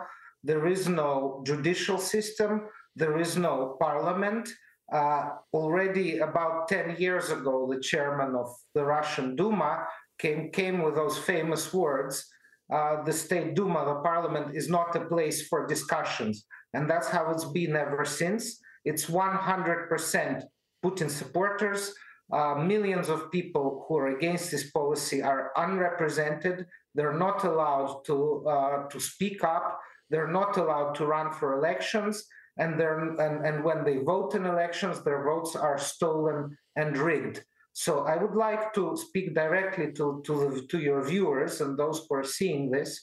There 0.43 0.67
is 0.67 0.89
no 0.89 1.43
judicial 1.45 1.99
system. 1.99 2.63
There 2.97 3.19
is 3.19 3.37
no 3.37 3.77
parliament. 3.79 4.49
Uh, 4.91 5.29
already 5.53 6.19
about 6.19 6.69
10 6.69 6.97
years 6.99 7.31
ago, 7.31 7.69
the 7.71 7.81
chairman 7.81 8.35
of 8.35 8.49
the 8.75 8.85
Russian 8.85 9.37
Duma 9.37 9.87
came, 10.19 10.51
came 10.51 10.83
with 10.83 10.95
those 10.95 11.19
famous 11.19 11.73
words 11.73 12.27
uh, 12.73 13.03
the 13.03 13.13
State 13.13 13.55
Duma, 13.55 13.85
the 13.85 13.97
parliament, 13.97 14.55
is 14.55 14.69
not 14.69 14.95
a 14.95 15.05
place 15.07 15.49
for 15.49 15.67
discussions. 15.67 16.47
And 16.73 16.89
that's 16.89 17.09
how 17.09 17.31
it's 17.31 17.47
been 17.47 17.75
ever 17.75 18.05
since. 18.05 18.61
It's 18.85 19.07
100% 19.07 20.43
Putin 20.85 21.11
supporters. 21.11 21.95
Uh, 22.33 22.55
millions 22.55 23.09
of 23.09 23.31
people 23.33 23.85
who 23.89 23.97
are 23.97 24.17
against 24.17 24.51
this 24.51 24.71
policy 24.71 25.21
are 25.21 25.51
unrepresented. 25.57 26.65
They're 26.95 27.19
not 27.19 27.45
allowed 27.45 28.03
to, 28.07 28.47
uh, 28.47 28.89
to 28.89 29.01
speak 29.01 29.43
up. 29.43 29.81
They're 30.11 30.31
not 30.31 30.57
allowed 30.57 30.95
to 30.97 31.07
run 31.07 31.33
for 31.33 31.59
elections. 31.59 32.25
And, 32.59 32.81
and, 32.81 33.19
and 33.19 33.65
when 33.65 33.85
they 33.85 33.99
vote 33.99 34.35
in 34.35 34.45
elections, 34.47 35.03
their 35.03 35.25
votes 35.25 35.57
are 35.57 35.79
stolen 35.79 36.57
and 36.77 36.97
rigged. 36.97 37.43
So 37.73 38.07
I 38.07 38.17
would 38.17 38.35
like 38.35 38.75
to 38.75 38.97
speak 38.97 39.35
directly 39.35 39.93
to, 39.93 40.23
to, 40.27 40.67
to 40.69 40.79
your 40.79 41.05
viewers 41.05 41.61
and 41.61 41.79
those 41.79 42.05
who 42.09 42.17
are 42.17 42.25
seeing 42.25 42.71
this. 42.71 43.01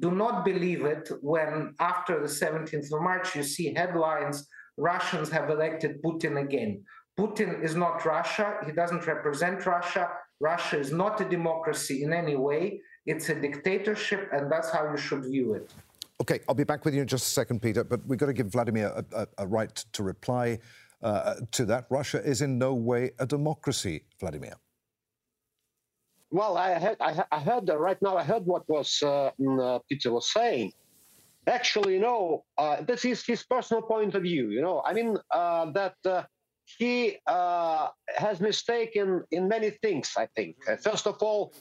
Do 0.00 0.10
not 0.12 0.44
believe 0.44 0.84
it 0.84 1.10
when, 1.20 1.74
after 1.80 2.20
the 2.20 2.26
17th 2.26 2.92
of 2.92 3.02
March, 3.02 3.34
you 3.34 3.42
see 3.42 3.74
headlines 3.74 4.46
Russians 4.76 5.28
have 5.30 5.50
elected 5.50 6.02
Putin 6.02 6.40
again. 6.40 6.84
Putin 7.18 7.62
is 7.62 7.74
not 7.74 8.04
Russia. 8.04 8.58
He 8.64 8.70
doesn't 8.70 9.04
represent 9.06 9.66
Russia. 9.66 10.08
Russia 10.40 10.78
is 10.78 10.92
not 10.92 11.20
a 11.20 11.28
democracy 11.28 12.04
in 12.04 12.12
any 12.12 12.36
way. 12.36 12.80
It's 13.06 13.28
a 13.28 13.34
dictatorship, 13.34 14.28
and 14.32 14.50
that's 14.52 14.70
how 14.70 14.88
you 14.88 14.96
should 14.96 15.24
view 15.24 15.54
it. 15.54 15.68
Okay, 16.20 16.38
I'll 16.48 16.54
be 16.54 16.64
back 16.64 16.84
with 16.84 16.94
you 16.94 17.02
in 17.02 17.08
just 17.08 17.26
a 17.26 17.30
second, 17.30 17.60
Peter, 17.60 17.82
but 17.82 18.06
we've 18.06 18.18
got 18.18 18.26
to 18.26 18.32
give 18.32 18.46
Vladimir 18.46 18.88
a, 18.88 19.04
a, 19.22 19.26
a 19.38 19.46
right 19.46 19.74
to 19.92 20.02
reply 20.04 20.60
uh, 21.02 21.34
to 21.50 21.64
that. 21.64 21.86
Russia 21.90 22.22
is 22.24 22.40
in 22.40 22.56
no 22.56 22.72
way 22.74 23.10
a 23.18 23.26
democracy, 23.26 24.04
Vladimir. 24.20 24.54
Well, 26.30 26.56
I 26.56 26.74
heard, 26.74 26.98
I, 27.00 27.24
I 27.32 27.40
heard 27.40 27.66
that 27.66 27.78
right 27.78 28.00
now. 28.00 28.16
I 28.16 28.22
heard 28.22 28.44
what 28.46 28.68
was 28.68 29.02
uh, 29.02 29.30
mm, 29.40 29.58
uh, 29.60 29.80
Peter 29.88 30.12
was 30.12 30.30
saying. 30.32 30.72
Actually, 31.46 31.94
you 31.94 32.00
know, 32.00 32.44
uh, 32.58 32.82
this 32.82 33.04
is 33.04 33.24
his 33.24 33.42
personal 33.42 33.82
point 33.82 34.14
of 34.14 34.22
view. 34.22 34.50
You 34.50 34.60
know, 34.60 34.82
I 34.84 34.92
mean 34.92 35.16
uh, 35.32 35.72
that 36.80 37.16
uh, 37.26 37.88
he 38.18 38.24
has 38.24 38.40
mistaken 38.40 39.24
in 39.30 39.48
many 39.48 39.70
things. 39.70 40.12
I 40.16 40.26
think. 40.36 40.56
first 40.82 41.06
of 41.06 41.16
all, 41.22 41.52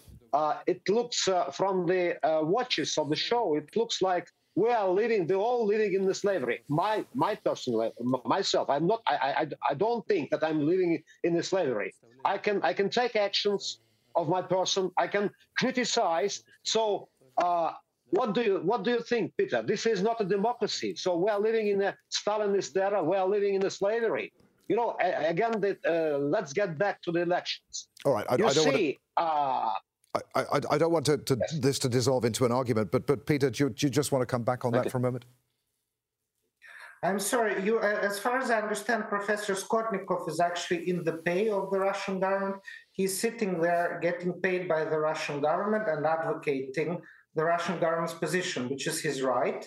it 0.65 0.81
looks 0.89 1.27
from 1.53 1.85
the 1.85 2.17
watches 2.43 2.97
of 2.97 3.09
the 3.09 3.15
show. 3.15 3.55
It 3.55 3.75
looks 3.75 4.01
like 4.01 4.27
we 4.57 4.69
are 4.71 4.89
living 4.89 5.27
they're 5.27 5.45
all 5.49 5.65
living 5.67 5.93
in 5.93 6.03
the 6.05 6.13
slavery 6.23 6.59
my 6.67 7.05
my 7.13 7.35
personal 7.35 7.93
myself 8.25 8.67
i'm 8.69 8.87
not 8.87 9.01
I, 9.07 9.15
I 9.41 9.43
i 9.69 9.73
don't 9.75 10.05
think 10.07 10.31
that 10.31 10.43
i'm 10.43 10.65
living 10.65 10.91
in 11.23 11.35
the 11.35 11.43
slavery 11.43 11.93
i 12.25 12.37
can 12.39 12.57
i 12.63 12.73
can 12.73 12.89
take 12.89 13.15
actions 13.15 13.79
of 14.15 14.27
my 14.27 14.41
person 14.41 14.89
i 14.97 15.07
can 15.07 15.29
criticize 15.59 16.43
so 16.63 17.07
uh 17.37 17.71
what 18.09 18.33
do 18.33 18.41
you 18.41 18.55
what 18.69 18.83
do 18.83 18.89
you 18.95 19.01
think 19.11 19.31
peter 19.37 19.61
this 19.61 19.85
is 19.85 20.01
not 20.01 20.19
a 20.21 20.27
democracy 20.37 20.95
so 20.95 21.09
we 21.23 21.29
are 21.29 21.39
living 21.39 21.67
in 21.67 21.79
a 21.89 21.95
stalinist 22.19 22.75
era 22.75 23.03
we 23.03 23.15
are 23.15 23.29
living 23.29 23.53
in 23.53 23.63
a 23.65 23.69
slavery 23.69 24.33
you 24.67 24.75
know 24.75 24.95
again 25.01 25.53
uh, 25.87 26.17
let's 26.17 26.53
get 26.53 26.77
back 26.77 27.01
to 27.01 27.11
the 27.11 27.21
elections 27.21 27.89
all 28.05 28.13
right 28.13 28.25
I, 28.29 28.35
you 28.35 28.47
I 28.47 28.51
see 28.51 28.99
wanna... 29.17 29.29
uh, 29.29 29.73
I, 30.35 30.41
I, 30.41 30.61
I, 30.71 30.77
don't 30.77 30.91
want 30.91 31.05
to, 31.05 31.17
to 31.17 31.37
yes. 31.39 31.59
this 31.59 31.79
to 31.79 31.89
dissolve 31.89 32.25
into 32.25 32.45
an 32.45 32.51
argument, 32.51 32.91
but 32.91 33.05
but 33.05 33.27
Peter, 33.27 33.51
do 33.51 33.65
you, 33.65 33.69
do 33.69 33.85
you 33.85 33.91
just 33.91 34.11
want 34.11 34.23
to 34.23 34.25
come 34.25 34.41
back 34.41 34.65
on 34.65 34.73
okay. 34.73 34.83
that 34.83 34.91
for 34.91 34.97
a 34.97 35.01
moment? 35.01 35.25
I'm 37.03 37.19
sorry. 37.19 37.63
You, 37.63 37.79
uh, 37.79 37.99
as 38.01 38.17
far 38.17 38.39
as 38.39 38.49
I 38.49 38.59
understand, 38.59 39.07
Professor 39.07 39.53
Sotnikov 39.53 40.27
is 40.27 40.39
actually 40.39 40.89
in 40.89 41.03
the 41.03 41.13
pay 41.13 41.49
of 41.49 41.69
the 41.71 41.79
Russian 41.79 42.19
government. 42.19 42.55
He's 42.91 43.19
sitting 43.19 43.61
there 43.61 43.99
getting 44.01 44.33
paid 44.33 44.67
by 44.67 44.83
the 44.85 44.97
Russian 44.97 45.39
government 45.41 45.87
and 45.87 46.05
advocating 46.05 46.99
the 47.35 47.43
Russian 47.43 47.79
government's 47.79 48.15
position, 48.15 48.67
which 48.69 48.87
is 48.87 48.99
his 48.99 49.21
right, 49.21 49.63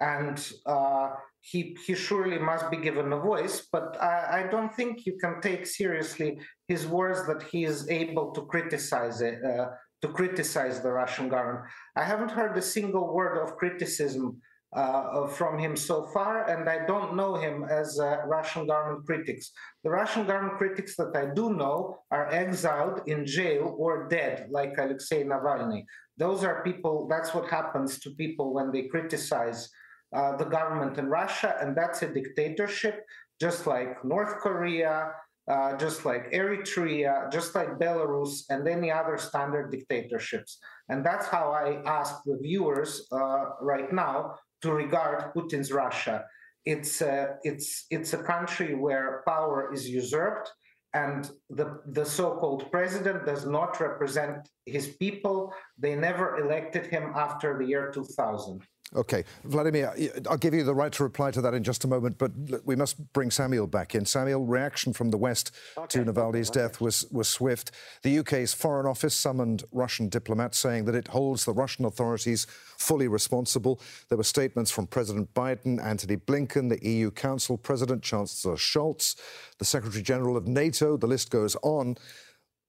and 0.00 0.52
uh, 0.66 1.10
he 1.40 1.76
he 1.86 1.94
surely 1.94 2.38
must 2.38 2.70
be 2.70 2.76
given 2.76 3.12
a 3.12 3.18
voice. 3.18 3.66
But 3.70 4.00
I, 4.00 4.40
I, 4.40 4.50
don't 4.50 4.74
think 4.74 5.06
you 5.06 5.16
can 5.20 5.40
take 5.40 5.66
seriously 5.66 6.38
his 6.68 6.86
words 6.86 7.26
that 7.26 7.42
he 7.42 7.64
is 7.64 7.88
able 7.88 8.32
to 8.32 8.42
criticize 8.46 9.20
it. 9.20 9.38
Uh, 9.44 9.68
to 10.02 10.08
criticize 10.08 10.82
the 10.82 10.92
Russian 10.92 11.30
government. 11.30 11.64
I 11.96 12.04
haven't 12.04 12.30
heard 12.30 12.54
a 12.58 12.60
single 12.60 13.14
word 13.14 13.42
of 13.42 13.56
criticism 13.56 14.36
uh, 14.76 15.26
from 15.28 15.58
him 15.58 15.76
so 15.76 16.04
far, 16.12 16.50
and 16.50 16.68
I 16.68 16.84
don't 16.84 17.16
know 17.16 17.36
him 17.36 17.64
as 17.64 17.98
Russian 18.26 18.66
government 18.66 19.06
critics. 19.06 19.52
The 19.82 19.90
Russian 19.90 20.26
government 20.26 20.58
critics 20.58 20.94
that 20.96 21.16
I 21.16 21.32
do 21.32 21.54
know 21.54 22.00
are 22.10 22.28
exiled 22.30 23.00
in 23.06 23.24
jail 23.24 23.74
or 23.78 24.08
dead, 24.08 24.48
like 24.50 24.76
Alexei 24.76 25.24
Navalny. 25.24 25.84
Those 26.18 26.44
are 26.44 26.62
people, 26.64 27.06
that's 27.08 27.32
what 27.32 27.48
happens 27.48 27.98
to 28.00 28.10
people 28.10 28.52
when 28.52 28.72
they 28.72 28.82
criticize 28.82 29.70
uh, 30.14 30.36
the 30.36 30.44
government 30.44 30.98
in 30.98 31.08
Russia, 31.08 31.56
and 31.60 31.76
that's 31.76 32.02
a 32.02 32.08
dictatorship, 32.08 33.04
just 33.40 33.66
like 33.66 34.04
North 34.04 34.38
Korea, 34.38 35.10
uh, 35.50 35.76
just 35.76 36.04
like 36.04 36.30
Eritrea, 36.32 37.30
just 37.32 37.54
like 37.54 37.78
Belarus, 37.78 38.44
and 38.48 38.66
any 38.66 38.90
other 38.90 39.18
standard 39.18 39.70
dictatorships. 39.70 40.58
And 40.88 41.04
that's 41.04 41.26
how 41.26 41.52
I 41.52 41.82
ask 41.84 42.22
the 42.24 42.38
viewers 42.40 43.06
uh, 43.12 43.44
right 43.60 43.92
now 43.92 44.36
to 44.62 44.72
regard 44.72 45.34
Putin's 45.34 45.72
Russia. 45.72 46.24
It's 46.64 47.02
a, 47.02 47.36
it's, 47.42 47.86
it's 47.90 48.14
a 48.14 48.22
country 48.22 48.74
where 48.74 49.22
power 49.26 49.70
is 49.74 49.88
usurped, 49.88 50.50
and 50.94 51.28
the, 51.50 51.80
the 51.88 52.06
so 52.06 52.36
called 52.36 52.70
president 52.70 53.26
does 53.26 53.44
not 53.44 53.80
represent 53.80 54.48
his 54.64 54.86
people. 54.96 55.52
They 55.76 55.96
never 55.96 56.38
elected 56.38 56.86
him 56.86 57.12
after 57.16 57.58
the 57.58 57.66
year 57.66 57.90
2000. 57.92 58.62
Okay, 58.94 59.24
Vladimir, 59.42 59.92
I'll 60.30 60.36
give 60.36 60.54
you 60.54 60.62
the 60.62 60.74
right 60.74 60.92
to 60.92 61.02
reply 61.02 61.32
to 61.32 61.40
that 61.40 61.52
in 61.52 61.64
just 61.64 61.84
a 61.84 61.88
moment, 61.88 62.16
but 62.16 62.30
we 62.64 62.76
must 62.76 63.12
bring 63.12 63.30
Samuel 63.30 63.66
back 63.66 63.94
in. 63.94 64.06
Samuel, 64.06 64.44
reaction 64.44 64.92
from 64.92 65.10
the 65.10 65.16
West 65.16 65.50
okay. 65.76 66.04
to 66.04 66.04
Navalny's 66.04 66.48
okay. 66.50 66.60
death 66.60 66.80
was, 66.80 67.04
was 67.10 67.28
swift. 67.28 67.72
The 68.02 68.18
UK's 68.20 68.54
Foreign 68.54 68.86
Office 68.86 69.14
summoned 69.14 69.64
Russian 69.72 70.08
diplomats 70.08 70.58
saying 70.58 70.84
that 70.84 70.94
it 70.94 71.08
holds 71.08 71.44
the 71.44 71.52
Russian 71.52 71.86
authorities 71.86 72.46
fully 72.78 73.08
responsible. 73.08 73.80
There 74.10 74.18
were 74.18 74.24
statements 74.24 74.70
from 74.70 74.86
President 74.86 75.34
Biden, 75.34 75.82
Antony 75.82 76.16
Blinken, 76.16 76.68
the 76.68 76.88
EU 76.88 77.10
Council 77.10 77.58
President, 77.58 78.02
Chancellor 78.02 78.54
Scholz, 78.54 79.16
the 79.58 79.64
Secretary 79.64 80.02
General 80.02 80.36
of 80.36 80.46
NATO. 80.46 80.96
The 80.96 81.08
list 81.08 81.30
goes 81.30 81.56
on. 81.62 81.96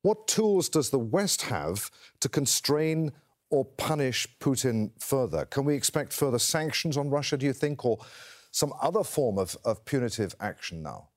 What 0.02 0.28
tools 0.28 0.70
does 0.70 0.90
the 0.90 1.00
West 1.00 1.44
have 1.44 1.92
to 2.22 2.30
constrain 2.30 3.12
or 3.50 3.66
punish 3.66 4.28
Putin 4.40 4.92
further? 5.02 5.46
Can 5.46 5.66
we 5.66 5.76
expect 5.76 6.14
further 6.14 6.40
sanctions 6.40 6.98
on 6.98 7.10
Russia, 7.10 7.38
do 7.38 7.46
you 7.46 7.54
think, 7.54 7.86
or 7.86 8.00
some 8.52 8.74
other 8.82 9.04
form 9.04 9.38
of, 9.38 9.58
of 9.66 9.86
punitive 9.86 10.36
action 10.40 10.82
now? 10.82 11.10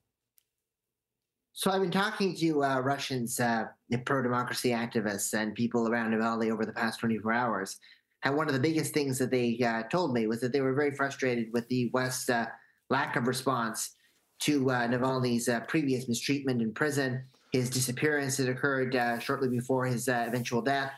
So 1.53 1.71
I've 1.71 1.81
been 1.81 1.91
talking 1.91 2.35
to 2.37 2.63
uh, 2.63 2.79
Russians, 2.79 3.39
uh, 3.39 3.65
pro-democracy 4.05 4.69
activists, 4.69 5.33
and 5.33 5.53
people 5.55 5.89
around 5.89 6.13
Navalny 6.13 6.51
over 6.51 6.65
the 6.65 6.71
past 6.71 7.01
24 7.01 7.33
hours. 7.33 7.77
And 8.23 8.35
one 8.35 8.47
of 8.47 8.53
the 8.53 8.59
biggest 8.59 8.93
things 8.93 9.17
that 9.19 9.31
they 9.31 9.59
uh, 9.65 9.83
told 9.83 10.13
me 10.13 10.27
was 10.27 10.41
that 10.41 10.53
they 10.53 10.61
were 10.61 10.73
very 10.73 10.91
frustrated 10.91 11.47
with 11.51 11.67
the 11.67 11.89
West's 11.93 12.29
uh, 12.29 12.45
lack 12.89 13.15
of 13.15 13.27
response 13.27 13.95
to 14.41 14.69
uh, 14.71 14.87
Navalny's 14.87 15.49
uh, 15.49 15.61
previous 15.61 16.07
mistreatment 16.07 16.61
in 16.61 16.73
prison, 16.73 17.25
his 17.51 17.69
disappearance 17.69 18.37
that 18.37 18.47
occurred 18.47 18.97
shortly 19.21 19.49
before 19.49 19.85
his 19.85 20.07
eventual 20.07 20.61
death, 20.61 20.93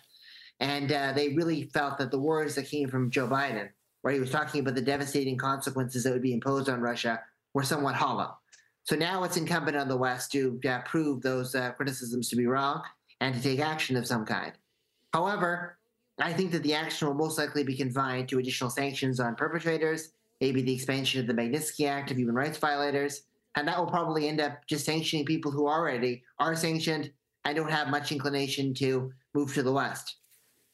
And 0.62 0.91
uh, 0.91 1.12
they 1.13 1.30
really 1.30 1.63
felt 1.74 1.98
that 1.98 2.12
the 2.12 2.20
words 2.20 2.56
that 2.56 2.70
came 2.70 2.88
from 2.88 3.10
Joe 3.10 3.27
Biden, 3.27 3.70
where 4.03 4.13
he 4.13 4.20
was 4.20 4.30
talking 4.30 4.62
about 4.62 4.75
the 4.75 4.82
devastating 4.82 5.36
consequences 5.36 6.03
that 6.03 6.13
would 6.13 6.22
be 6.22 6.34
imposed 6.34 6.70
on 6.70 6.80
Russia, 6.80 7.20
were 7.53 7.63
somewhat 7.63 7.96
hollow. 7.96 8.38
So 8.84 8.96
now 8.96 9.24
it's 9.24 9.38
incumbent 9.38 9.75
on 9.75 9.88
the 9.88 9.98
West 9.98 10.32
to 10.34 10.60
uh, 10.70 10.80
prove 10.82 11.22
those 11.22 11.56
uh, 11.56 11.72
criticisms 11.72 12.30
to 12.30 12.36
be 12.36 12.46
wrong 12.46 12.82
and 13.20 13.36
to 13.36 13.41
take 13.41 13.60
action 13.60 13.98
of 13.98 14.08
some 14.08 14.25
kind. 14.25 14.53
However, 15.13 15.77
I 16.20 16.32
think 16.32 16.51
that 16.51 16.63
the 16.63 16.75
action 16.75 17.08
will 17.08 17.15
most 17.15 17.38
likely 17.38 17.63
be 17.63 17.75
confined 17.75 18.30
to 18.30 18.39
additional 18.39 18.70
sanctions 18.70 19.20
on 19.20 19.36
perpetrators, 19.36 20.12
maybe 20.39 20.62
the 20.62 20.74
expansion 20.74 21.20
of 21.20 21.27
the 21.27 21.34
Magnitsky 21.34 21.88
Act 21.88 22.12
of 22.12 22.18
human 22.18 22.36
rights 22.36 22.58
violators, 22.58 23.24
and 23.56 23.68
that 23.68 23.77
will 23.77 23.88
probably 23.88 24.27
end 24.27 24.39
up 24.39 24.65
just 24.68 24.86
sanctioning 24.86 25.25
people 25.25 25.51
who 25.51 25.68
already 25.68 26.24
are 26.39 26.56
sanctioned 26.56 27.12
and 27.46 27.56
don't 27.56 27.72
have 27.72 27.89
much 27.89 28.12
inclination 28.12 28.74
to 28.75 29.12
move 29.34 29.53
to 29.53 29.63
the 29.63 29.72
West. 29.72 30.18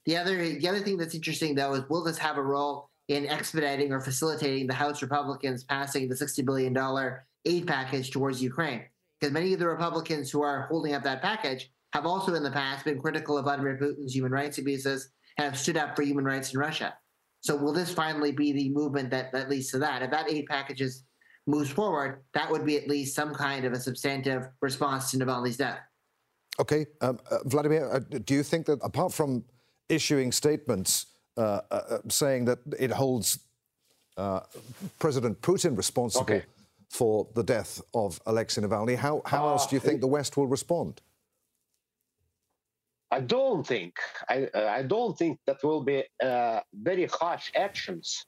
The 0.08 0.16
other, 0.16 0.38
the 0.38 0.68
other 0.70 0.80
thing 0.80 0.98
that's 0.98 1.14
interesting, 1.14 1.54
though, 1.54 1.74
is 1.74 1.84
will 1.90 2.04
this 2.04 2.18
have 2.18 2.38
a 2.38 2.42
role 2.42 2.90
in 3.10 3.28
expediting 3.28 3.92
or 3.92 4.00
facilitating 4.00 4.66
the 4.66 4.74
House 4.74 5.02
Republicans 5.02 5.66
passing 5.66 6.08
the 6.08 6.16
$60 6.16 6.46
billion 6.46 6.76
aid 7.46 7.68
package 7.68 8.10
towards 8.10 8.42
Ukraine? 8.42 8.86
Because 9.20 9.34
many 9.34 9.52
of 9.52 9.60
the 9.60 9.68
Republicans 9.68 10.32
who 10.32 10.42
are 10.42 10.68
holding 10.68 10.94
up 10.94 11.04
that 11.04 11.22
package 11.22 11.70
have 11.92 12.06
also 12.06 12.36
in 12.36 12.44
the 12.44 12.52
past 12.52 12.86
been 12.86 13.02
critical 13.02 13.38
of 13.38 13.44
Vladimir 13.44 13.78
Putin's 13.78 14.16
human 14.16 14.32
rights 14.32 14.58
abuses 14.58 15.10
and 15.38 15.44
have 15.44 15.60
stood 15.60 15.76
up 15.76 15.94
for 15.98 16.04
human 16.04 16.24
rights 16.24 16.54
in 16.54 16.60
Russia. 16.60 16.94
So 17.42 17.58
will 17.58 17.74
this 17.74 17.94
finally 17.94 18.32
be 18.32 18.54
the 18.54 18.70
movement 18.70 19.10
that, 19.10 19.34
that 19.34 19.50
leads 19.50 19.72
to 19.72 19.80
that? 19.80 20.04
If 20.04 20.12
that 20.12 20.32
aid 20.32 20.46
package 20.46 20.82
is, 20.82 21.04
moves 21.48 21.70
forward, 21.70 22.24
that 22.34 22.50
would 22.50 22.66
be 22.66 22.78
at 22.78 22.88
least 22.88 23.14
some 23.14 23.34
kind 23.34 23.66
of 23.66 23.74
a 23.74 23.80
substantive 23.80 24.48
response 24.62 25.12
to 25.12 25.18
Navalny's 25.18 25.58
death. 25.58 25.80
Okay, 26.62 26.86
um, 27.02 27.20
uh, 27.30 27.40
Vladimir, 27.44 27.90
uh, 27.92 28.00
do 28.00 28.34
you 28.34 28.44
think 28.44 28.66
that 28.68 28.80
apart 28.82 29.14
from 29.14 29.44
issuing 29.89 30.32
statements 30.32 31.08
uh, 31.38 31.62
uh, 31.72 31.75
uh 31.75 31.98
saying 32.10 32.46
that 32.46 32.60
it 32.79 32.91
holds 32.91 33.39
uh, 34.17 34.41
President 35.00 35.39
Putin 35.41 35.77
responsible 35.77 36.24
okay. 36.24 36.44
for 36.89 37.27
the 37.36 37.44
death 37.44 37.82
of 37.94 38.20
Alexei 38.25 38.62
Navalny, 38.62 38.96
how, 38.96 39.22
how 39.25 39.48
else 39.48 39.67
do 39.67 39.75
you 39.75 39.79
think 39.79 40.01
the 40.01 40.08
West 40.08 40.38
will 40.38 40.48
respond? 40.48 41.01
I 43.12 43.22
don't 43.22 43.65
think 43.65 43.94
I, 44.27 44.50
I 44.53 44.84
don't 44.84 45.17
think 45.17 45.39
that 45.46 45.63
will 45.63 45.82
be 45.82 46.03
uh, 46.22 46.60
very 46.74 47.06
harsh 47.06 47.51
actions 47.56 48.25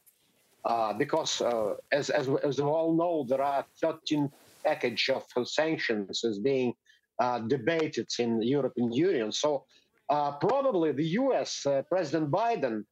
uh, 0.64 0.94
because 0.94 1.42
uh, 1.42 1.76
as, 1.92 2.10
as, 2.10 2.30
as 2.44 2.62
we 2.62 2.68
all 2.68 2.96
know 2.96 3.26
there 3.28 3.42
are 3.42 3.66
13 3.82 4.32
package 4.64 5.10
of 5.10 5.24
sanctions 5.48 6.24
is 6.24 6.40
being 6.40 6.74
uh, 7.20 7.40
debated 7.40 8.08
in 8.20 8.40
the 8.40 8.46
European 8.46 8.92
Union 8.94 9.32
so 9.32 9.66
probably 10.10 10.92
the 10.92 11.06
U.S. 11.24 11.66
Uh, 11.66 11.84
President 11.90 12.32
Biden 12.32 12.84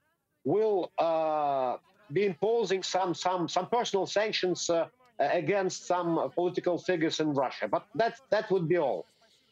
will 0.44 0.92
be 2.14 2.26
imposing 2.26 2.84
some 2.84 3.14
some 3.14 3.48
some 3.48 3.68
personal 3.68 4.06
sanctions 4.06 4.70
against 5.20 5.88
some 5.88 6.30
political 6.36 6.78
figures 6.78 7.20
in 7.20 7.34
Russia 7.34 7.68
but 7.68 7.86
that 7.96 8.14
that 8.30 8.50
would 8.52 8.68
be 8.70 8.78
all. 8.78 9.06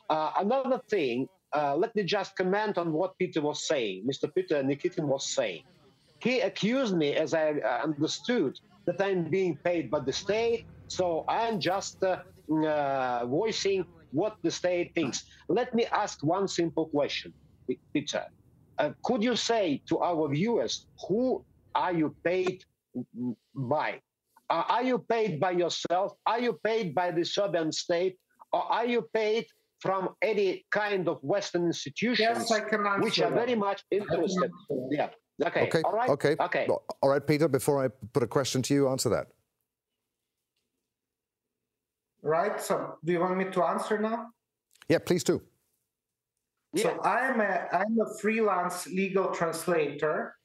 another 0.10 0.79
thing 0.89 1.27
uh, 1.55 1.74
let 1.75 1.95
me 1.95 2.03
just 2.03 2.36
comment 2.36 2.77
on 2.77 2.91
what 2.91 3.17
Peter 3.17 3.41
was 3.41 3.65
saying, 3.65 4.05
Mr. 4.05 4.34
Peter 4.34 4.62
Nikitin 4.62 5.05
was 5.05 5.25
saying. 5.34 5.63
He 6.19 6.41
accused 6.41 6.95
me, 6.95 7.15
as 7.15 7.34
I 7.34 7.51
uh, 7.51 7.81
understood, 7.84 8.60
that 8.86 9.01
I'm 9.01 9.29
being 9.29 9.57
paid 9.63 9.89
by 9.89 10.01
the 10.01 10.12
state, 10.12 10.65
so 10.88 11.24
I'm 11.29 11.60
just 11.60 12.03
uh, 12.03 12.19
uh, 12.51 13.25
voicing 13.25 13.86
what 14.12 14.36
the 14.43 14.51
state 14.51 14.91
thinks. 14.95 15.24
Let 15.48 15.74
me 15.74 15.86
ask 15.86 16.24
one 16.24 16.48
simple 16.48 16.88
question, 16.88 17.34
Peter. 17.93 18.25
Uh, 18.77 18.91
could 19.03 19.24
you 19.24 19.36
say 19.36 19.81
to 19.88 20.00
our 20.00 20.27
viewers 20.29 20.88
who 21.07 21.43
are 21.74 21.93
you 21.93 22.15
paid 22.24 22.63
by? 23.55 24.00
Uh, 24.50 24.63
are 24.69 24.84
you 24.84 25.00
paid 25.00 25.39
by 25.39 25.51
yourself? 25.51 26.13
Are 26.25 26.39
you 26.39 26.60
paid 26.63 26.93
by 26.93 27.12
the 27.12 27.24
Serbian 27.24 27.72
state? 27.72 28.17
Or 28.51 28.63
are 28.72 28.86
you 28.86 29.01
paid 29.13 29.48
from 29.79 30.10
any 30.22 30.65
kind 30.72 31.07
of 31.07 31.19
Western 31.22 31.65
institutions, 31.65 32.48
yes, 32.50 32.62
which 33.01 33.19
are 33.19 33.30
that. 33.30 33.36
very 33.36 33.56
much 33.56 33.84
interested. 33.91 34.51
Yeah. 34.89 35.10
Okay. 35.45 35.63
Okay. 35.67 35.82
All 35.84 35.91
right. 35.91 36.10
Okay. 36.10 36.36
Okay. 36.39 36.67
All 37.01 37.10
right, 37.10 37.25
Peter. 37.25 37.47
Before 37.47 37.84
I 37.84 37.89
put 38.13 38.23
a 38.23 38.28
question 38.28 38.62
to 38.63 38.73
you, 38.73 38.88
answer 38.89 39.10
that. 39.10 39.28
Right. 42.21 42.60
So, 42.62 42.97
do 43.04 43.12
you 43.12 43.19
want 43.19 43.38
me 43.38 43.45
to 43.45 43.63
answer 43.63 43.99
now? 43.99 44.30
Yeah, 44.89 44.99
please 44.99 45.23
do. 45.23 45.41
Yeah. 46.75 46.83
So 46.83 47.01
I'm 47.03 47.41
a 47.41 47.67
I'm 47.71 47.97
a 47.99 48.19
freelance 48.19 48.85
legal 48.88 49.33
translator. 49.33 50.35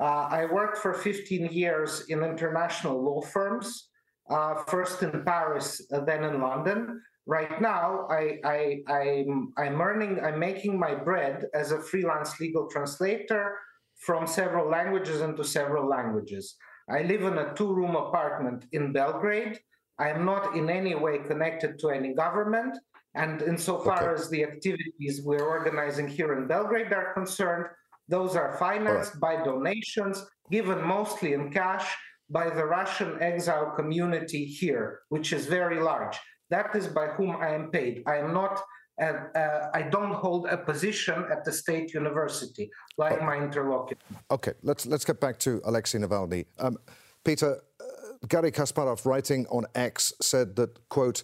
Uh, 0.00 0.28
I 0.30 0.44
worked 0.44 0.78
for 0.78 0.92
15 0.92 1.46
years 1.50 2.04
in 2.08 2.22
international 2.22 3.02
law 3.02 3.20
firms, 3.20 3.88
uh, 4.30 4.62
first 4.68 5.02
in 5.02 5.24
Paris, 5.24 5.82
uh, 5.92 6.04
then 6.04 6.22
in 6.22 6.40
London 6.40 7.00
right 7.28 7.60
now 7.60 8.08
I, 8.10 8.40
I, 8.42 8.80
I'm, 8.88 9.52
I'm 9.56 9.80
earning, 9.80 10.18
I'm 10.24 10.40
making 10.40 10.78
my 10.78 10.94
bread 10.94 11.44
as 11.54 11.70
a 11.70 11.80
freelance 11.80 12.40
legal 12.40 12.66
translator 12.68 13.54
from 13.98 14.26
several 14.26 14.68
languages 14.68 15.20
into 15.20 15.44
several 15.44 15.86
languages. 15.86 16.56
I 16.90 17.02
live 17.02 17.22
in 17.22 17.36
a 17.36 17.54
two 17.54 17.72
room 17.72 17.96
apartment 17.96 18.64
in 18.72 18.92
Belgrade. 18.92 19.60
I 19.98 20.08
am 20.08 20.24
not 20.24 20.56
in 20.56 20.70
any 20.70 20.94
way 20.94 21.18
connected 21.18 21.78
to 21.80 21.90
any 21.90 22.14
government. 22.14 22.78
And 23.18 23.42
insofar 23.42 24.10
okay. 24.10 24.14
as 24.14 24.30
the 24.30 24.44
activities 24.44 25.22
we're 25.24 25.48
organizing 25.56 26.06
here 26.06 26.32
in 26.38 26.46
Belgrade 26.46 26.92
are 26.92 27.12
concerned, 27.14 27.66
those 28.08 28.36
are 28.36 28.56
financed 28.58 29.14
right. 29.14 29.38
by 29.38 29.44
donations 29.44 30.24
given 30.50 30.80
mostly 30.82 31.32
in 31.34 31.50
cash 31.50 31.86
by 32.30 32.48
the 32.48 32.64
Russian 32.64 33.20
exile 33.20 33.72
community 33.76 34.44
here, 34.44 35.00
which 35.08 35.32
is 35.32 35.46
very 35.46 35.80
large. 35.80 36.16
That 36.50 36.74
is 36.76 36.86
by 36.86 37.08
whom 37.08 37.36
I 37.36 37.48
am 37.54 37.70
paid. 37.70 38.02
I 38.06 38.16
am 38.18 38.32
not. 38.32 38.62
Uh, 39.00 39.12
uh, 39.36 39.70
I 39.74 39.82
don't 39.82 40.14
hold 40.14 40.46
a 40.46 40.56
position 40.56 41.24
at 41.30 41.44
the 41.44 41.52
state 41.52 41.94
university 41.94 42.70
like 42.96 43.20
my 43.22 43.36
interlocutor. 43.36 44.00
Okay, 44.30 44.54
let's 44.62 44.86
let's 44.86 45.04
get 45.04 45.20
back 45.20 45.38
to 45.40 45.60
Alexei 45.64 45.98
Navalny. 45.98 46.46
Um, 46.58 46.78
Peter, 47.24 47.60
uh, 47.80 48.26
Garry 48.26 48.50
Kasparov, 48.50 49.04
writing 49.04 49.46
on 49.50 49.66
X, 49.74 50.12
said 50.20 50.56
that 50.56 50.88
quote. 50.88 51.22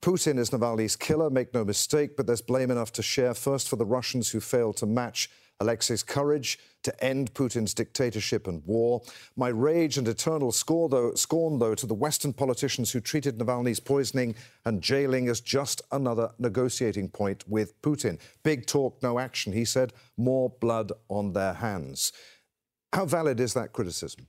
Putin 0.00 0.38
is 0.38 0.50
Navalny's 0.50 0.94
killer, 0.94 1.28
make 1.28 1.52
no 1.52 1.64
mistake, 1.64 2.16
but 2.16 2.26
there's 2.26 2.40
blame 2.40 2.70
enough 2.70 2.92
to 2.92 3.02
share 3.02 3.34
first 3.34 3.68
for 3.68 3.76
the 3.76 3.84
Russians 3.84 4.30
who 4.30 4.40
failed 4.40 4.76
to 4.76 4.86
match 4.86 5.28
Alexei's 5.60 6.04
courage 6.04 6.58
to 6.84 7.04
end 7.04 7.34
Putin's 7.34 7.74
dictatorship 7.74 8.46
and 8.46 8.64
war. 8.64 9.02
My 9.36 9.48
rage 9.48 9.98
and 9.98 10.06
eternal 10.06 10.52
scorn 10.52 10.90
though, 10.90 11.14
scorn, 11.14 11.58
though, 11.58 11.74
to 11.74 11.86
the 11.86 11.94
Western 11.94 12.32
politicians 12.32 12.92
who 12.92 13.00
treated 13.00 13.38
Navalny's 13.38 13.80
poisoning 13.80 14.36
and 14.64 14.80
jailing 14.80 15.28
as 15.28 15.40
just 15.40 15.82
another 15.90 16.30
negotiating 16.38 17.08
point 17.08 17.42
with 17.48 17.80
Putin. 17.82 18.20
Big 18.44 18.66
talk, 18.66 19.02
no 19.02 19.18
action, 19.18 19.52
he 19.52 19.64
said. 19.64 19.92
More 20.16 20.48
blood 20.60 20.92
on 21.08 21.32
their 21.32 21.54
hands. 21.54 22.12
How 22.92 23.04
valid 23.04 23.40
is 23.40 23.54
that 23.54 23.72
criticism? 23.72 24.28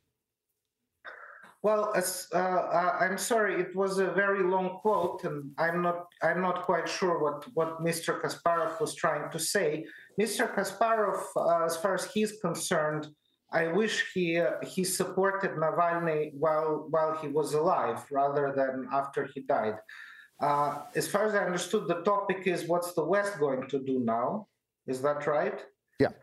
Well, 1.61 1.91
as, 1.93 2.27
uh, 2.33 2.37
uh, 2.37 2.97
I'm 3.01 3.17
sorry, 3.17 3.59
it 3.59 3.75
was 3.75 3.99
a 3.99 4.11
very 4.11 4.43
long 4.43 4.79
quote, 4.79 5.25
and 5.25 5.51
I'm 5.57 5.81
not 5.81 6.05
I'm 6.21 6.41
not 6.41 6.63
quite 6.63 6.87
sure 6.87 7.21
what 7.21 7.43
what 7.53 7.83
Mr. 7.83 8.21
Kasparov 8.21 8.79
was 8.79 8.95
trying 8.95 9.29
to 9.31 9.39
say. 9.39 9.85
Mr. 10.19 10.53
Kasparov, 10.55 11.21
uh, 11.35 11.65
as 11.65 11.75
far 11.75 11.95
as 11.95 12.05
he's 12.13 12.39
concerned, 12.39 13.07
I 13.51 13.67
wish 13.67 14.05
he 14.13 14.37
uh, 14.37 14.51
he 14.63 14.85
supported 14.85 15.51
Navalny 15.51 16.33
while 16.33 16.87
while 16.89 17.17
he 17.21 17.27
was 17.27 17.53
alive 17.53 18.05
rather 18.09 18.53
than 18.55 18.87
after 18.93 19.25
he 19.25 19.41
died. 19.41 19.79
Uh, 20.39 20.83
as 20.95 21.09
far 21.09 21.25
as 21.25 21.35
I 21.35 21.43
understood, 21.45 21.89
the 21.89 22.01
topic 22.03 22.47
is 22.47 22.69
what's 22.69 22.93
the 22.93 23.03
West 23.03 23.37
going 23.37 23.67
to 23.67 23.79
do 23.79 23.99
now? 23.99 24.47
Is 24.87 25.01
that 25.01 25.27
right? 25.27 25.59
Yeah. 25.99 26.13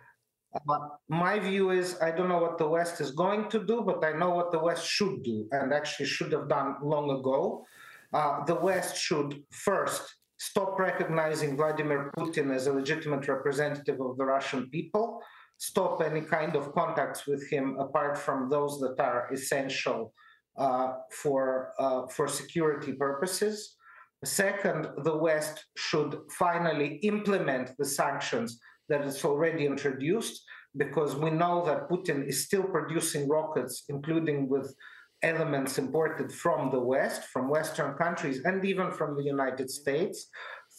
Uh, 0.68 0.88
my 1.08 1.38
view 1.38 1.70
is 1.70 1.96
I 2.00 2.10
don't 2.10 2.28
know 2.28 2.38
what 2.38 2.58
the 2.58 2.68
West 2.68 3.00
is 3.00 3.10
going 3.10 3.48
to 3.50 3.64
do, 3.64 3.82
but 3.84 4.04
I 4.04 4.12
know 4.12 4.30
what 4.30 4.52
the 4.52 4.58
West 4.58 4.86
should 4.86 5.22
do, 5.22 5.48
and 5.52 5.72
actually 5.72 6.06
should 6.06 6.32
have 6.32 6.48
done 6.48 6.76
long 6.82 7.10
ago. 7.10 7.64
Uh, 8.12 8.44
the 8.44 8.54
West 8.54 8.96
should 8.96 9.42
first 9.50 10.02
stop 10.38 10.78
recognizing 10.78 11.56
Vladimir 11.56 12.12
Putin 12.16 12.54
as 12.54 12.66
a 12.66 12.72
legitimate 12.72 13.26
representative 13.28 14.00
of 14.00 14.16
the 14.16 14.24
Russian 14.24 14.68
people, 14.70 15.20
stop 15.58 16.02
any 16.02 16.20
kind 16.20 16.56
of 16.56 16.72
contacts 16.74 17.26
with 17.26 17.48
him 17.50 17.76
apart 17.78 18.18
from 18.18 18.48
those 18.48 18.78
that 18.80 19.00
are 19.00 19.32
essential 19.32 20.12
uh, 20.58 20.92
for, 21.10 21.72
uh, 21.78 22.06
for 22.08 22.28
security 22.28 22.92
purposes. 22.92 23.76
Second, 24.24 24.88
the 25.04 25.16
West 25.16 25.66
should 25.76 26.18
finally 26.38 26.96
implement 27.02 27.70
the 27.78 27.84
sanctions 27.84 28.58
that 28.88 29.02
it's 29.06 29.24
already 29.24 29.66
introduced 29.66 30.42
because 30.76 31.14
we 31.16 31.30
know 31.30 31.64
that 31.64 31.88
Putin 31.88 32.26
is 32.26 32.44
still 32.44 32.64
producing 32.64 33.28
rockets, 33.28 33.84
including 33.88 34.48
with 34.48 34.74
elements 35.22 35.78
imported 35.78 36.30
from 36.30 36.70
the 36.70 36.78
West, 36.78 37.24
from 37.32 37.48
Western 37.48 37.94
countries, 37.96 38.42
and 38.44 38.64
even 38.64 38.92
from 38.92 39.16
the 39.16 39.24
United 39.24 39.70
States. 39.70 40.28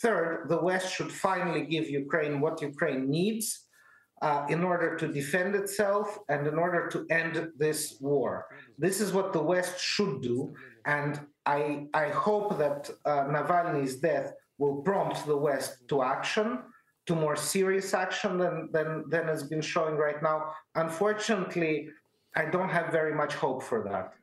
Third, 0.01 0.47
the 0.47 0.61
West 0.61 0.93
should 0.93 1.11
finally 1.11 1.63
give 1.65 1.89
Ukraine 1.89 2.39
what 2.39 2.61
Ukraine 2.61 3.09
needs. 3.09 3.67
uh, 4.21 4.45
in 4.49 4.63
order 4.63 4.95
to 4.97 5.07
defend 5.07 5.55
itself 5.55 6.17
and 6.29 6.47
in 6.47 6.55
order 6.55 6.87
to 6.89 7.05
end 7.09 7.49
this 7.57 7.97
war. 8.01 8.47
This 8.77 8.99
is 8.99 9.13
what 9.13 9.33
the 9.33 9.41
West 9.41 9.79
should 9.79 10.21
do. 10.21 10.53
And 10.85 11.19
I, 11.45 11.87
I 11.93 12.09
hope 12.09 12.57
that 12.57 12.89
uh, 13.05 13.25
Navalny's 13.25 13.97
death 13.97 14.33
will 14.57 14.81
prompt 14.81 15.25
the 15.25 15.37
West 15.37 15.87
to 15.89 16.01
action, 16.01 16.59
to 17.07 17.15
more 17.15 17.35
serious 17.35 17.93
action 17.93 18.37
than, 18.37 18.69
than, 18.71 19.03
than 19.09 19.27
has 19.27 19.43
been 19.43 19.61
showing 19.61 19.95
right 19.95 20.21
now. 20.21 20.51
Unfortunately, 20.75 21.87
I 22.35 22.45
don't 22.45 22.69
have 22.69 22.91
very 22.91 23.15
much 23.15 23.33
hope 23.33 23.63
for 23.63 23.81
that. 23.83 24.13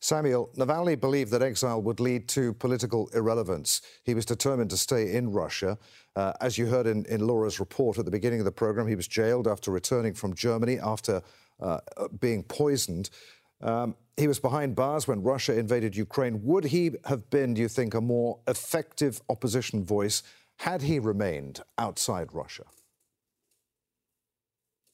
Samuel, 0.00 0.50
Navalny 0.58 1.00
believed 1.00 1.30
that 1.30 1.40
exile 1.40 1.80
would 1.80 1.98
lead 1.98 2.28
to 2.28 2.52
political 2.52 3.08
irrelevance. 3.14 3.80
He 4.04 4.14
was 4.14 4.26
determined 4.26 4.68
to 4.68 4.76
stay 4.76 5.14
in 5.14 5.32
Russia. 5.32 5.78
Uh, 6.14 6.34
as 6.42 6.58
you 6.58 6.66
heard 6.66 6.86
in, 6.86 7.06
in, 7.06 7.26
Laura's 7.26 7.58
report 7.58 7.98
at 7.98 8.04
the 8.04 8.10
beginning 8.10 8.38
of 8.38 8.44
the 8.44 8.52
program, 8.52 8.86
he 8.86 8.96
was 8.96 9.08
jailed 9.08 9.48
after 9.48 9.70
returning 9.70 10.12
from 10.12 10.34
Germany 10.34 10.78
after 10.78 11.22
uh, 11.58 11.78
being 12.20 12.42
poisoned. 12.42 13.08
Um, 13.62 13.96
he 14.18 14.28
was 14.28 14.38
behind 14.38 14.76
bars 14.76 15.08
when 15.08 15.22
Russia 15.22 15.58
invaded 15.58 15.96
Ukraine. 15.96 16.44
Would 16.44 16.64
he 16.64 16.90
have 17.06 17.30
been, 17.30 17.54
do 17.54 17.62
you 17.62 17.68
think, 17.68 17.94
a 17.94 18.00
more 18.00 18.38
effective 18.46 19.22
opposition 19.30 19.82
voice 19.82 20.22
had 20.58 20.82
he 20.82 20.98
remained 20.98 21.60
outside 21.78 22.32
Russia? 22.32 22.64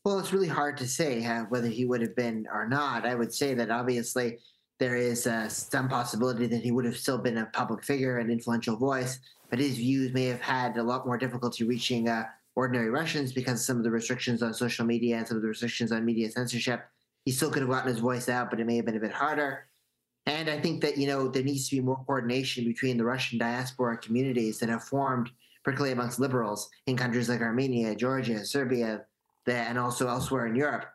Well, 0.04 0.18
it's 0.18 0.32
really 0.32 0.48
hard 0.48 0.78
to 0.78 0.88
say 0.88 1.24
uh, 1.24 1.44
whether 1.44 1.68
he 1.68 1.84
would 1.84 2.00
have 2.00 2.16
been 2.16 2.46
or 2.52 2.66
not. 2.66 3.04
I 3.04 3.14
would 3.14 3.34
say 3.34 3.54
that 3.54 3.70
obviously 3.70 4.38
there 4.78 4.96
is 4.96 5.26
uh, 5.26 5.48
some 5.48 5.88
possibility 5.88 6.46
that 6.46 6.62
he 6.62 6.72
would 6.72 6.86
have 6.86 6.96
still 6.96 7.18
been 7.18 7.36
a 7.36 7.46
public 7.46 7.84
figure 7.84 8.18
and 8.18 8.30
influential 8.30 8.76
voice, 8.76 9.20
but 9.50 9.58
his 9.58 9.76
views 9.76 10.12
may 10.14 10.24
have 10.24 10.40
had 10.40 10.78
a 10.78 10.82
lot 10.82 11.06
more 11.06 11.18
difficulty 11.18 11.64
reaching 11.64 12.08
uh, 12.08 12.24
ordinary 12.56 12.88
Russians 12.88 13.32
because 13.32 13.64
some 13.64 13.76
of 13.76 13.84
the 13.84 13.90
restrictions 13.90 14.42
on 14.42 14.54
social 14.54 14.86
media 14.86 15.18
and 15.18 15.28
some 15.28 15.36
of 15.36 15.42
the 15.42 15.48
restrictions 15.48 15.92
on 15.92 16.04
media 16.04 16.30
censorship. 16.30 16.88
He 17.26 17.32
still 17.32 17.50
could 17.50 17.62
have 17.62 17.70
gotten 17.70 17.92
his 17.92 18.00
voice 18.00 18.30
out, 18.30 18.48
but 18.48 18.58
it 18.58 18.66
may 18.66 18.76
have 18.76 18.86
been 18.86 18.96
a 18.96 19.00
bit 19.00 19.12
harder. 19.12 19.66
And 20.26 20.48
I 20.48 20.60
think 20.60 20.80
that 20.82 20.96
you 20.96 21.06
know 21.06 21.28
there 21.28 21.42
needs 21.42 21.68
to 21.68 21.76
be 21.76 21.82
more 21.82 22.02
coordination 22.06 22.64
between 22.64 22.96
the 22.96 23.04
Russian 23.04 23.38
diaspora 23.38 23.98
communities 23.98 24.58
that 24.58 24.68
have 24.68 24.84
formed, 24.84 25.30
particularly 25.64 25.92
amongst 25.92 26.18
liberals 26.18 26.68
in 26.86 26.96
countries 26.96 27.28
like 27.28 27.40
Armenia, 27.40 27.94
Georgia, 27.94 28.44
Serbia, 28.44 29.04
and 29.46 29.78
also 29.78 30.08
elsewhere 30.08 30.46
in 30.46 30.54
Europe, 30.54 30.86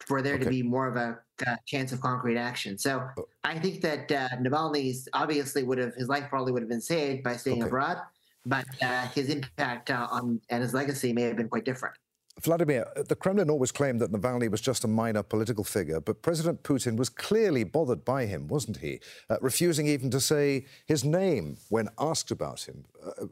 for 0.00 0.22
there 0.22 0.34
okay. 0.34 0.44
to 0.44 0.50
be 0.50 0.62
more 0.62 0.86
of 0.86 0.96
a 0.96 1.18
uh, 1.46 1.56
chance 1.66 1.92
of 1.92 2.00
concrete 2.00 2.38
action. 2.38 2.78
So 2.78 3.06
oh. 3.18 3.28
I 3.44 3.58
think 3.58 3.80
that 3.82 4.10
uh, 4.10 4.28
Navalny's 4.40 5.08
obviously 5.12 5.62
would 5.62 5.78
have 5.78 5.94
his 5.94 6.08
life 6.08 6.24
probably 6.28 6.52
would 6.52 6.62
have 6.62 6.68
been 6.68 6.80
saved 6.80 7.22
by 7.22 7.36
staying 7.36 7.62
okay. 7.62 7.68
abroad, 7.68 7.98
but 8.46 8.64
uh, 8.82 9.06
his 9.08 9.28
impact 9.28 9.90
uh, 9.90 10.08
on 10.10 10.40
and 10.50 10.62
his 10.62 10.74
legacy 10.74 11.12
may 11.12 11.22
have 11.22 11.36
been 11.36 11.48
quite 11.48 11.64
different. 11.64 11.94
Vladimir, 12.40 12.86
the 12.94 13.16
Kremlin 13.16 13.50
always 13.50 13.72
claimed 13.72 14.00
that 14.00 14.12
Navalny 14.12 14.50
was 14.50 14.60
just 14.60 14.84
a 14.84 14.88
minor 14.88 15.22
political 15.22 15.64
figure, 15.64 16.00
but 16.00 16.22
President 16.22 16.62
Putin 16.62 16.96
was 16.96 17.08
clearly 17.08 17.64
bothered 17.64 18.04
by 18.04 18.26
him, 18.26 18.46
wasn't 18.46 18.78
he? 18.78 19.00
Uh, 19.28 19.36
refusing 19.40 19.86
even 19.86 20.10
to 20.10 20.20
say 20.20 20.66
his 20.86 21.04
name 21.04 21.56
when 21.68 21.88
asked 21.98 22.30
about 22.30 22.60
him. 22.68 22.84
Uh, 23.04 23.26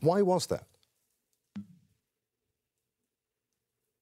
why 0.00 0.22
was 0.22 0.46
that? 0.46 0.64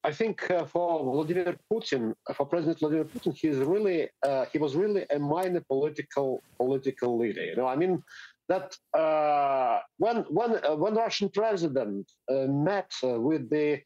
I 0.04 0.12
think 0.12 0.50
uh, 0.50 0.64
for 0.64 1.04
Vladimir 1.04 1.56
Putin, 1.70 2.14
uh, 2.28 2.32
for 2.32 2.46
President 2.46 2.78
Vladimir 2.78 3.04
Putin, 3.04 3.34
really 3.66 4.08
uh, 4.22 4.46
he 4.52 4.58
was 4.58 4.74
really 4.74 5.04
a 5.10 5.18
minor 5.18 5.60
political 5.60 6.42
political 6.56 7.18
leader. 7.18 7.44
You 7.44 7.56
know, 7.56 7.66
I 7.66 7.76
mean 7.76 8.02
that 8.48 8.76
uh, 8.94 9.80
when 9.98 10.18
when 10.30 10.64
uh, 10.64 10.76
when 10.76 10.94
Russian 10.94 11.28
president 11.28 12.10
uh, 12.30 12.46
met 12.46 12.90
with 13.02 13.50
the 13.50 13.80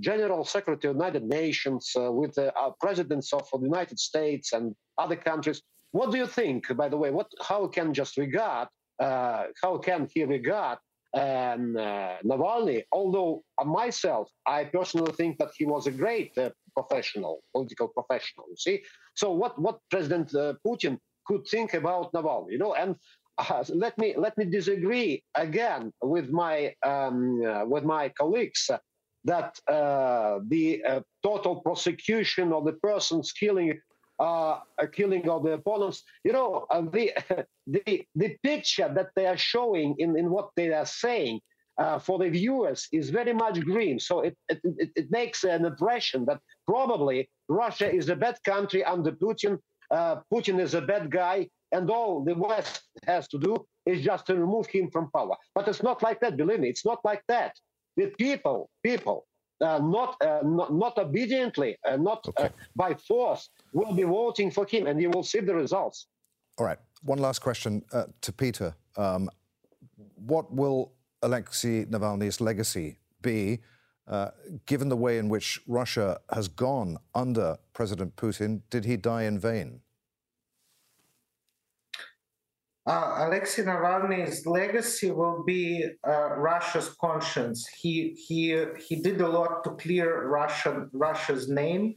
General 0.00 0.44
Secretary 0.44 0.90
of 0.90 0.96
United 0.96 1.24
Nations, 1.24 1.92
with 1.94 2.34
the 2.34 2.52
presidents 2.80 3.32
of 3.32 3.48
the 3.52 3.66
United 3.66 3.98
States 3.98 4.52
and 4.52 4.74
other 4.98 5.16
countries, 5.16 5.62
what 5.92 6.10
do 6.10 6.18
you 6.18 6.26
think? 6.26 6.76
By 6.76 6.88
the 6.88 6.96
way, 6.96 7.10
what 7.10 7.30
how 7.40 7.66
can 7.68 7.94
just 7.94 8.16
regard 8.16 8.68
how 9.00 9.78
can 9.82 10.08
he 10.12 10.24
regard 10.24 10.78
and 11.14 11.78
uh, 11.78 12.16
Navalny, 12.24 12.84
although 12.92 13.42
uh, 13.60 13.64
myself, 13.64 14.30
I 14.46 14.64
personally 14.64 15.12
think 15.12 15.38
that 15.38 15.50
he 15.56 15.64
was 15.64 15.86
a 15.86 15.90
great 15.90 16.36
uh, 16.36 16.50
professional, 16.76 17.40
political 17.54 17.88
professional. 17.88 18.46
You 18.50 18.56
see, 18.56 18.82
so 19.14 19.32
what 19.32 19.58
what 19.60 19.80
President 19.90 20.34
uh, 20.34 20.54
Putin 20.66 20.98
could 21.26 21.46
think 21.46 21.74
about 21.74 22.12
Navalny, 22.12 22.52
you 22.52 22.58
know, 22.58 22.74
and 22.74 22.94
uh, 23.38 23.64
let 23.68 23.96
me 23.98 24.14
let 24.18 24.36
me 24.36 24.44
disagree 24.44 25.22
again 25.34 25.92
with 26.02 26.28
my 26.30 26.74
um, 26.84 27.42
uh, 27.44 27.64
with 27.64 27.84
my 27.84 28.10
colleagues 28.10 28.70
that 29.24 29.58
the 29.66 31.02
total 31.22 31.56
prosecution 31.60 32.52
of 32.52 32.64
the 32.64 32.74
persons 32.74 33.32
killing 33.32 33.78
uh, 34.18 34.58
killing 34.92 35.28
of 35.28 35.44
the 35.44 35.52
opponents. 35.52 36.02
You 36.24 36.32
know, 36.32 36.66
uh, 36.70 36.82
the 36.82 37.12
the 37.66 38.04
the 38.14 38.36
picture 38.42 38.90
that 38.94 39.10
they 39.14 39.26
are 39.26 39.36
showing 39.36 39.94
in, 39.98 40.18
in 40.18 40.30
what 40.30 40.50
they 40.56 40.72
are 40.72 40.86
saying 40.86 41.40
uh, 41.78 41.98
for 41.98 42.18
the 42.18 42.28
viewers 42.28 42.88
is 42.92 43.10
very 43.10 43.32
much 43.32 43.60
green. 43.60 43.98
So 44.00 44.20
it, 44.20 44.36
it, 44.48 44.90
it, 44.96 45.10
makes 45.10 45.44
an 45.44 45.64
impression 45.64 46.24
that 46.26 46.40
probably 46.66 47.30
Russia 47.48 47.92
is 47.92 48.08
a 48.08 48.16
bad 48.16 48.38
country 48.44 48.84
under 48.84 49.12
Putin. 49.12 49.58
Uh, 49.90 50.16
Putin 50.32 50.60
is 50.60 50.74
a 50.74 50.82
bad 50.82 51.10
guy, 51.10 51.48
and 51.72 51.88
all 51.90 52.24
the 52.24 52.34
West 52.34 52.82
has 53.06 53.28
to 53.28 53.38
do 53.38 53.56
is 53.86 54.02
just 54.02 54.26
to 54.26 54.36
remove 54.36 54.66
him 54.66 54.90
from 54.90 55.10
power. 55.12 55.36
But 55.54 55.68
it's 55.68 55.82
not 55.82 56.02
like 56.02 56.20
that. 56.20 56.36
Believe 56.36 56.60
me, 56.60 56.68
it's 56.68 56.84
not 56.84 56.98
like 57.04 57.22
that. 57.28 57.54
The 57.98 58.06
people, 58.16 58.70
people 58.84 59.26
uh, 59.60 59.80
not, 59.80 60.10
uh, 60.22 60.40
not, 60.44 60.72
not 60.72 60.96
obediently, 60.98 61.76
uh, 61.84 61.96
not 61.96 62.20
uh, 62.28 62.30
okay. 62.30 62.50
by 62.76 62.94
force, 62.94 63.50
will 63.72 63.92
be 63.92 64.04
voting 64.04 64.52
for 64.52 64.64
him, 64.64 64.86
and 64.86 65.02
you 65.02 65.10
will 65.10 65.24
see 65.24 65.40
the 65.40 65.54
results. 65.54 66.06
All 66.58 66.66
right. 66.66 66.78
One 67.02 67.18
last 67.18 67.40
question 67.40 67.82
uh, 67.92 68.04
to 68.20 68.32
Peter. 68.32 68.74
Um, 68.96 69.28
what 70.14 70.52
will 70.52 70.92
Alexei 71.22 71.86
Navalny's 71.86 72.40
legacy 72.40 72.98
be, 73.20 73.58
uh, 74.06 74.30
given 74.66 74.88
the 74.88 74.96
way 74.96 75.18
in 75.18 75.28
which 75.28 75.60
Russia 75.66 76.20
has 76.32 76.46
gone 76.46 76.98
under 77.16 77.58
President 77.72 78.14
Putin? 78.14 78.62
Did 78.70 78.84
he 78.84 78.96
die 78.96 79.24
in 79.24 79.40
vain? 79.40 79.80
Uh, 82.88 83.26
Alexei 83.26 83.64
Navalny's 83.64 84.46
legacy 84.46 85.10
will 85.10 85.44
be 85.44 85.86
uh, 86.06 86.30
Russia's 86.36 86.88
conscience. 86.98 87.68
He 87.80 88.16
he 88.26 88.64
he 88.86 88.96
did 88.96 89.20
a 89.20 89.28
lot 89.28 89.62
to 89.64 89.70
clear 89.82 90.26
Russian 90.28 90.88
Russia's 90.92 91.48
name 91.50 91.96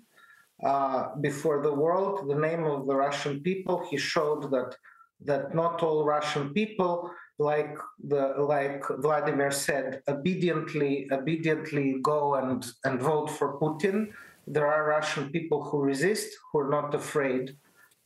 uh, 0.66 1.16
before 1.22 1.64
the 1.64 1.74
world, 1.74 2.30
the 2.30 2.36
name 2.36 2.66
of 2.66 2.88
the 2.88 2.96
Russian 2.96 3.40
people. 3.42 3.88
He 3.90 3.98
showed 3.98 4.52
that 4.52 4.76
that 5.24 5.56
not 5.56 5.82
all 5.82 6.04
Russian 6.04 6.54
people, 6.54 7.10
like 7.40 7.78
the 8.04 8.24
like 8.54 8.84
Vladimir 9.06 9.52
said, 9.52 10.02
obediently 10.10 11.08
obediently 11.10 11.88
go 12.04 12.36
and 12.36 12.60
and 12.84 13.00
vote 13.00 13.30
for 13.30 13.58
Putin. 13.62 13.98
There 14.46 14.68
are 14.68 14.90
Russian 14.98 15.30
people 15.30 15.64
who 15.64 15.80
resist, 15.80 16.30
who 16.52 16.60
are 16.60 16.70
not 16.70 16.94
afraid 16.94 17.56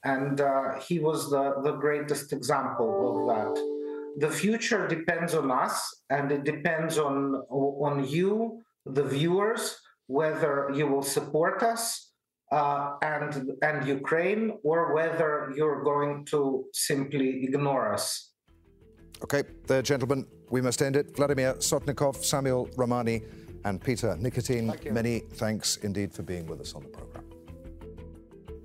and 0.06 0.40
uh, 0.40 0.80
he 0.88 1.00
was 1.00 1.30
the, 1.30 1.56
the 1.64 1.72
greatest 1.72 2.32
example 2.32 2.90
of 3.10 3.18
that. 3.32 3.54
The 4.18 4.32
future 4.32 4.88
depends 4.88 5.34
on 5.34 5.52
us, 5.52 6.04
and 6.10 6.32
it 6.32 6.44
depends 6.46 6.98
on, 6.98 7.36
on 7.50 8.08
you, 8.08 8.62
the 8.86 9.04
viewers, 9.04 9.78
whether 10.08 10.72
you 10.74 10.88
will 10.88 11.02
support 11.02 11.64
us 11.64 12.12
uh, 12.52 12.94
and, 13.02 13.52
and 13.64 13.86
Ukraine, 13.88 14.54
or 14.64 14.94
whether 14.94 15.52
you're 15.58 15.84
going 15.84 16.24
to 16.26 16.66
simply 16.72 17.44
ignore 17.44 17.92
us. 17.92 18.32
Okay, 19.24 19.44
there, 19.68 19.82
gentlemen, 19.82 20.28
we 20.52 20.62
must 20.62 20.82
end 20.82 20.96
it. 20.96 21.16
Vladimir 21.16 21.56
Sotnikov, 21.56 22.24
Samuel 22.24 22.70
Ramani, 22.78 23.24
and 23.66 23.82
Peter 23.82 24.16
Nikitin, 24.22 24.70
Thank 24.70 24.92
many 24.94 25.20
thanks 25.20 25.78
indeed 25.78 26.14
for 26.14 26.22
being 26.22 26.46
with 26.46 26.62
us 26.62 26.76
on 26.76 26.84
the 26.84 26.90
program. 26.90 27.35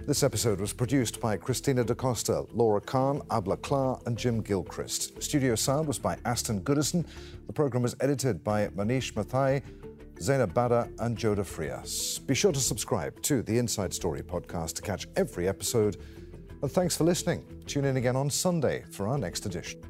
This 0.07 0.23
episode 0.23 0.61
was 0.61 0.73
produced 0.73 1.21
by 1.21 1.37
Christina 1.37 1.85
DaCosta, 1.85 2.47
Laura 2.53 2.81
Kahn, 2.81 3.23
Abla 3.31 3.57
Klar, 3.59 4.01
and 4.07 4.17
Jim 4.17 4.41
Gilchrist. 4.41 5.23
Studio 5.23 5.55
sound 5.55 5.87
was 5.87 5.99
by 5.99 6.17
Aston 6.25 6.63
Goodison. 6.63 7.07
The 7.47 7.53
program 7.53 7.83
was 7.83 7.95
edited 8.01 8.43
by 8.43 8.69
Manish 8.69 9.13
Mathai, 9.13 9.63
Zainab 10.21 10.53
Bada, 10.53 10.91
and 11.01 11.17
Joda 11.17 11.45
Frias. 11.45 12.19
Be 12.27 12.35
sure 12.35 12.51
to 12.51 12.61
subscribe 12.61 13.21
to 13.23 13.43
the 13.43 13.59
Inside 13.59 13.95
Story 13.95 14.23
podcast 14.23 14.75
to 14.77 14.83
catch 14.83 15.07
every 15.17 15.47
episode. 15.47 15.99
And 16.63 16.73
thanks 16.73 16.97
for 16.97 17.05
listening. 17.05 17.45
Tune 17.67 17.85
in 17.85 17.97
again 17.97 18.17
on 18.17 18.31
Sunday 18.31 18.85
for 18.91 19.07
our 19.07 19.19
next 19.19 19.47
edition. 19.47 19.90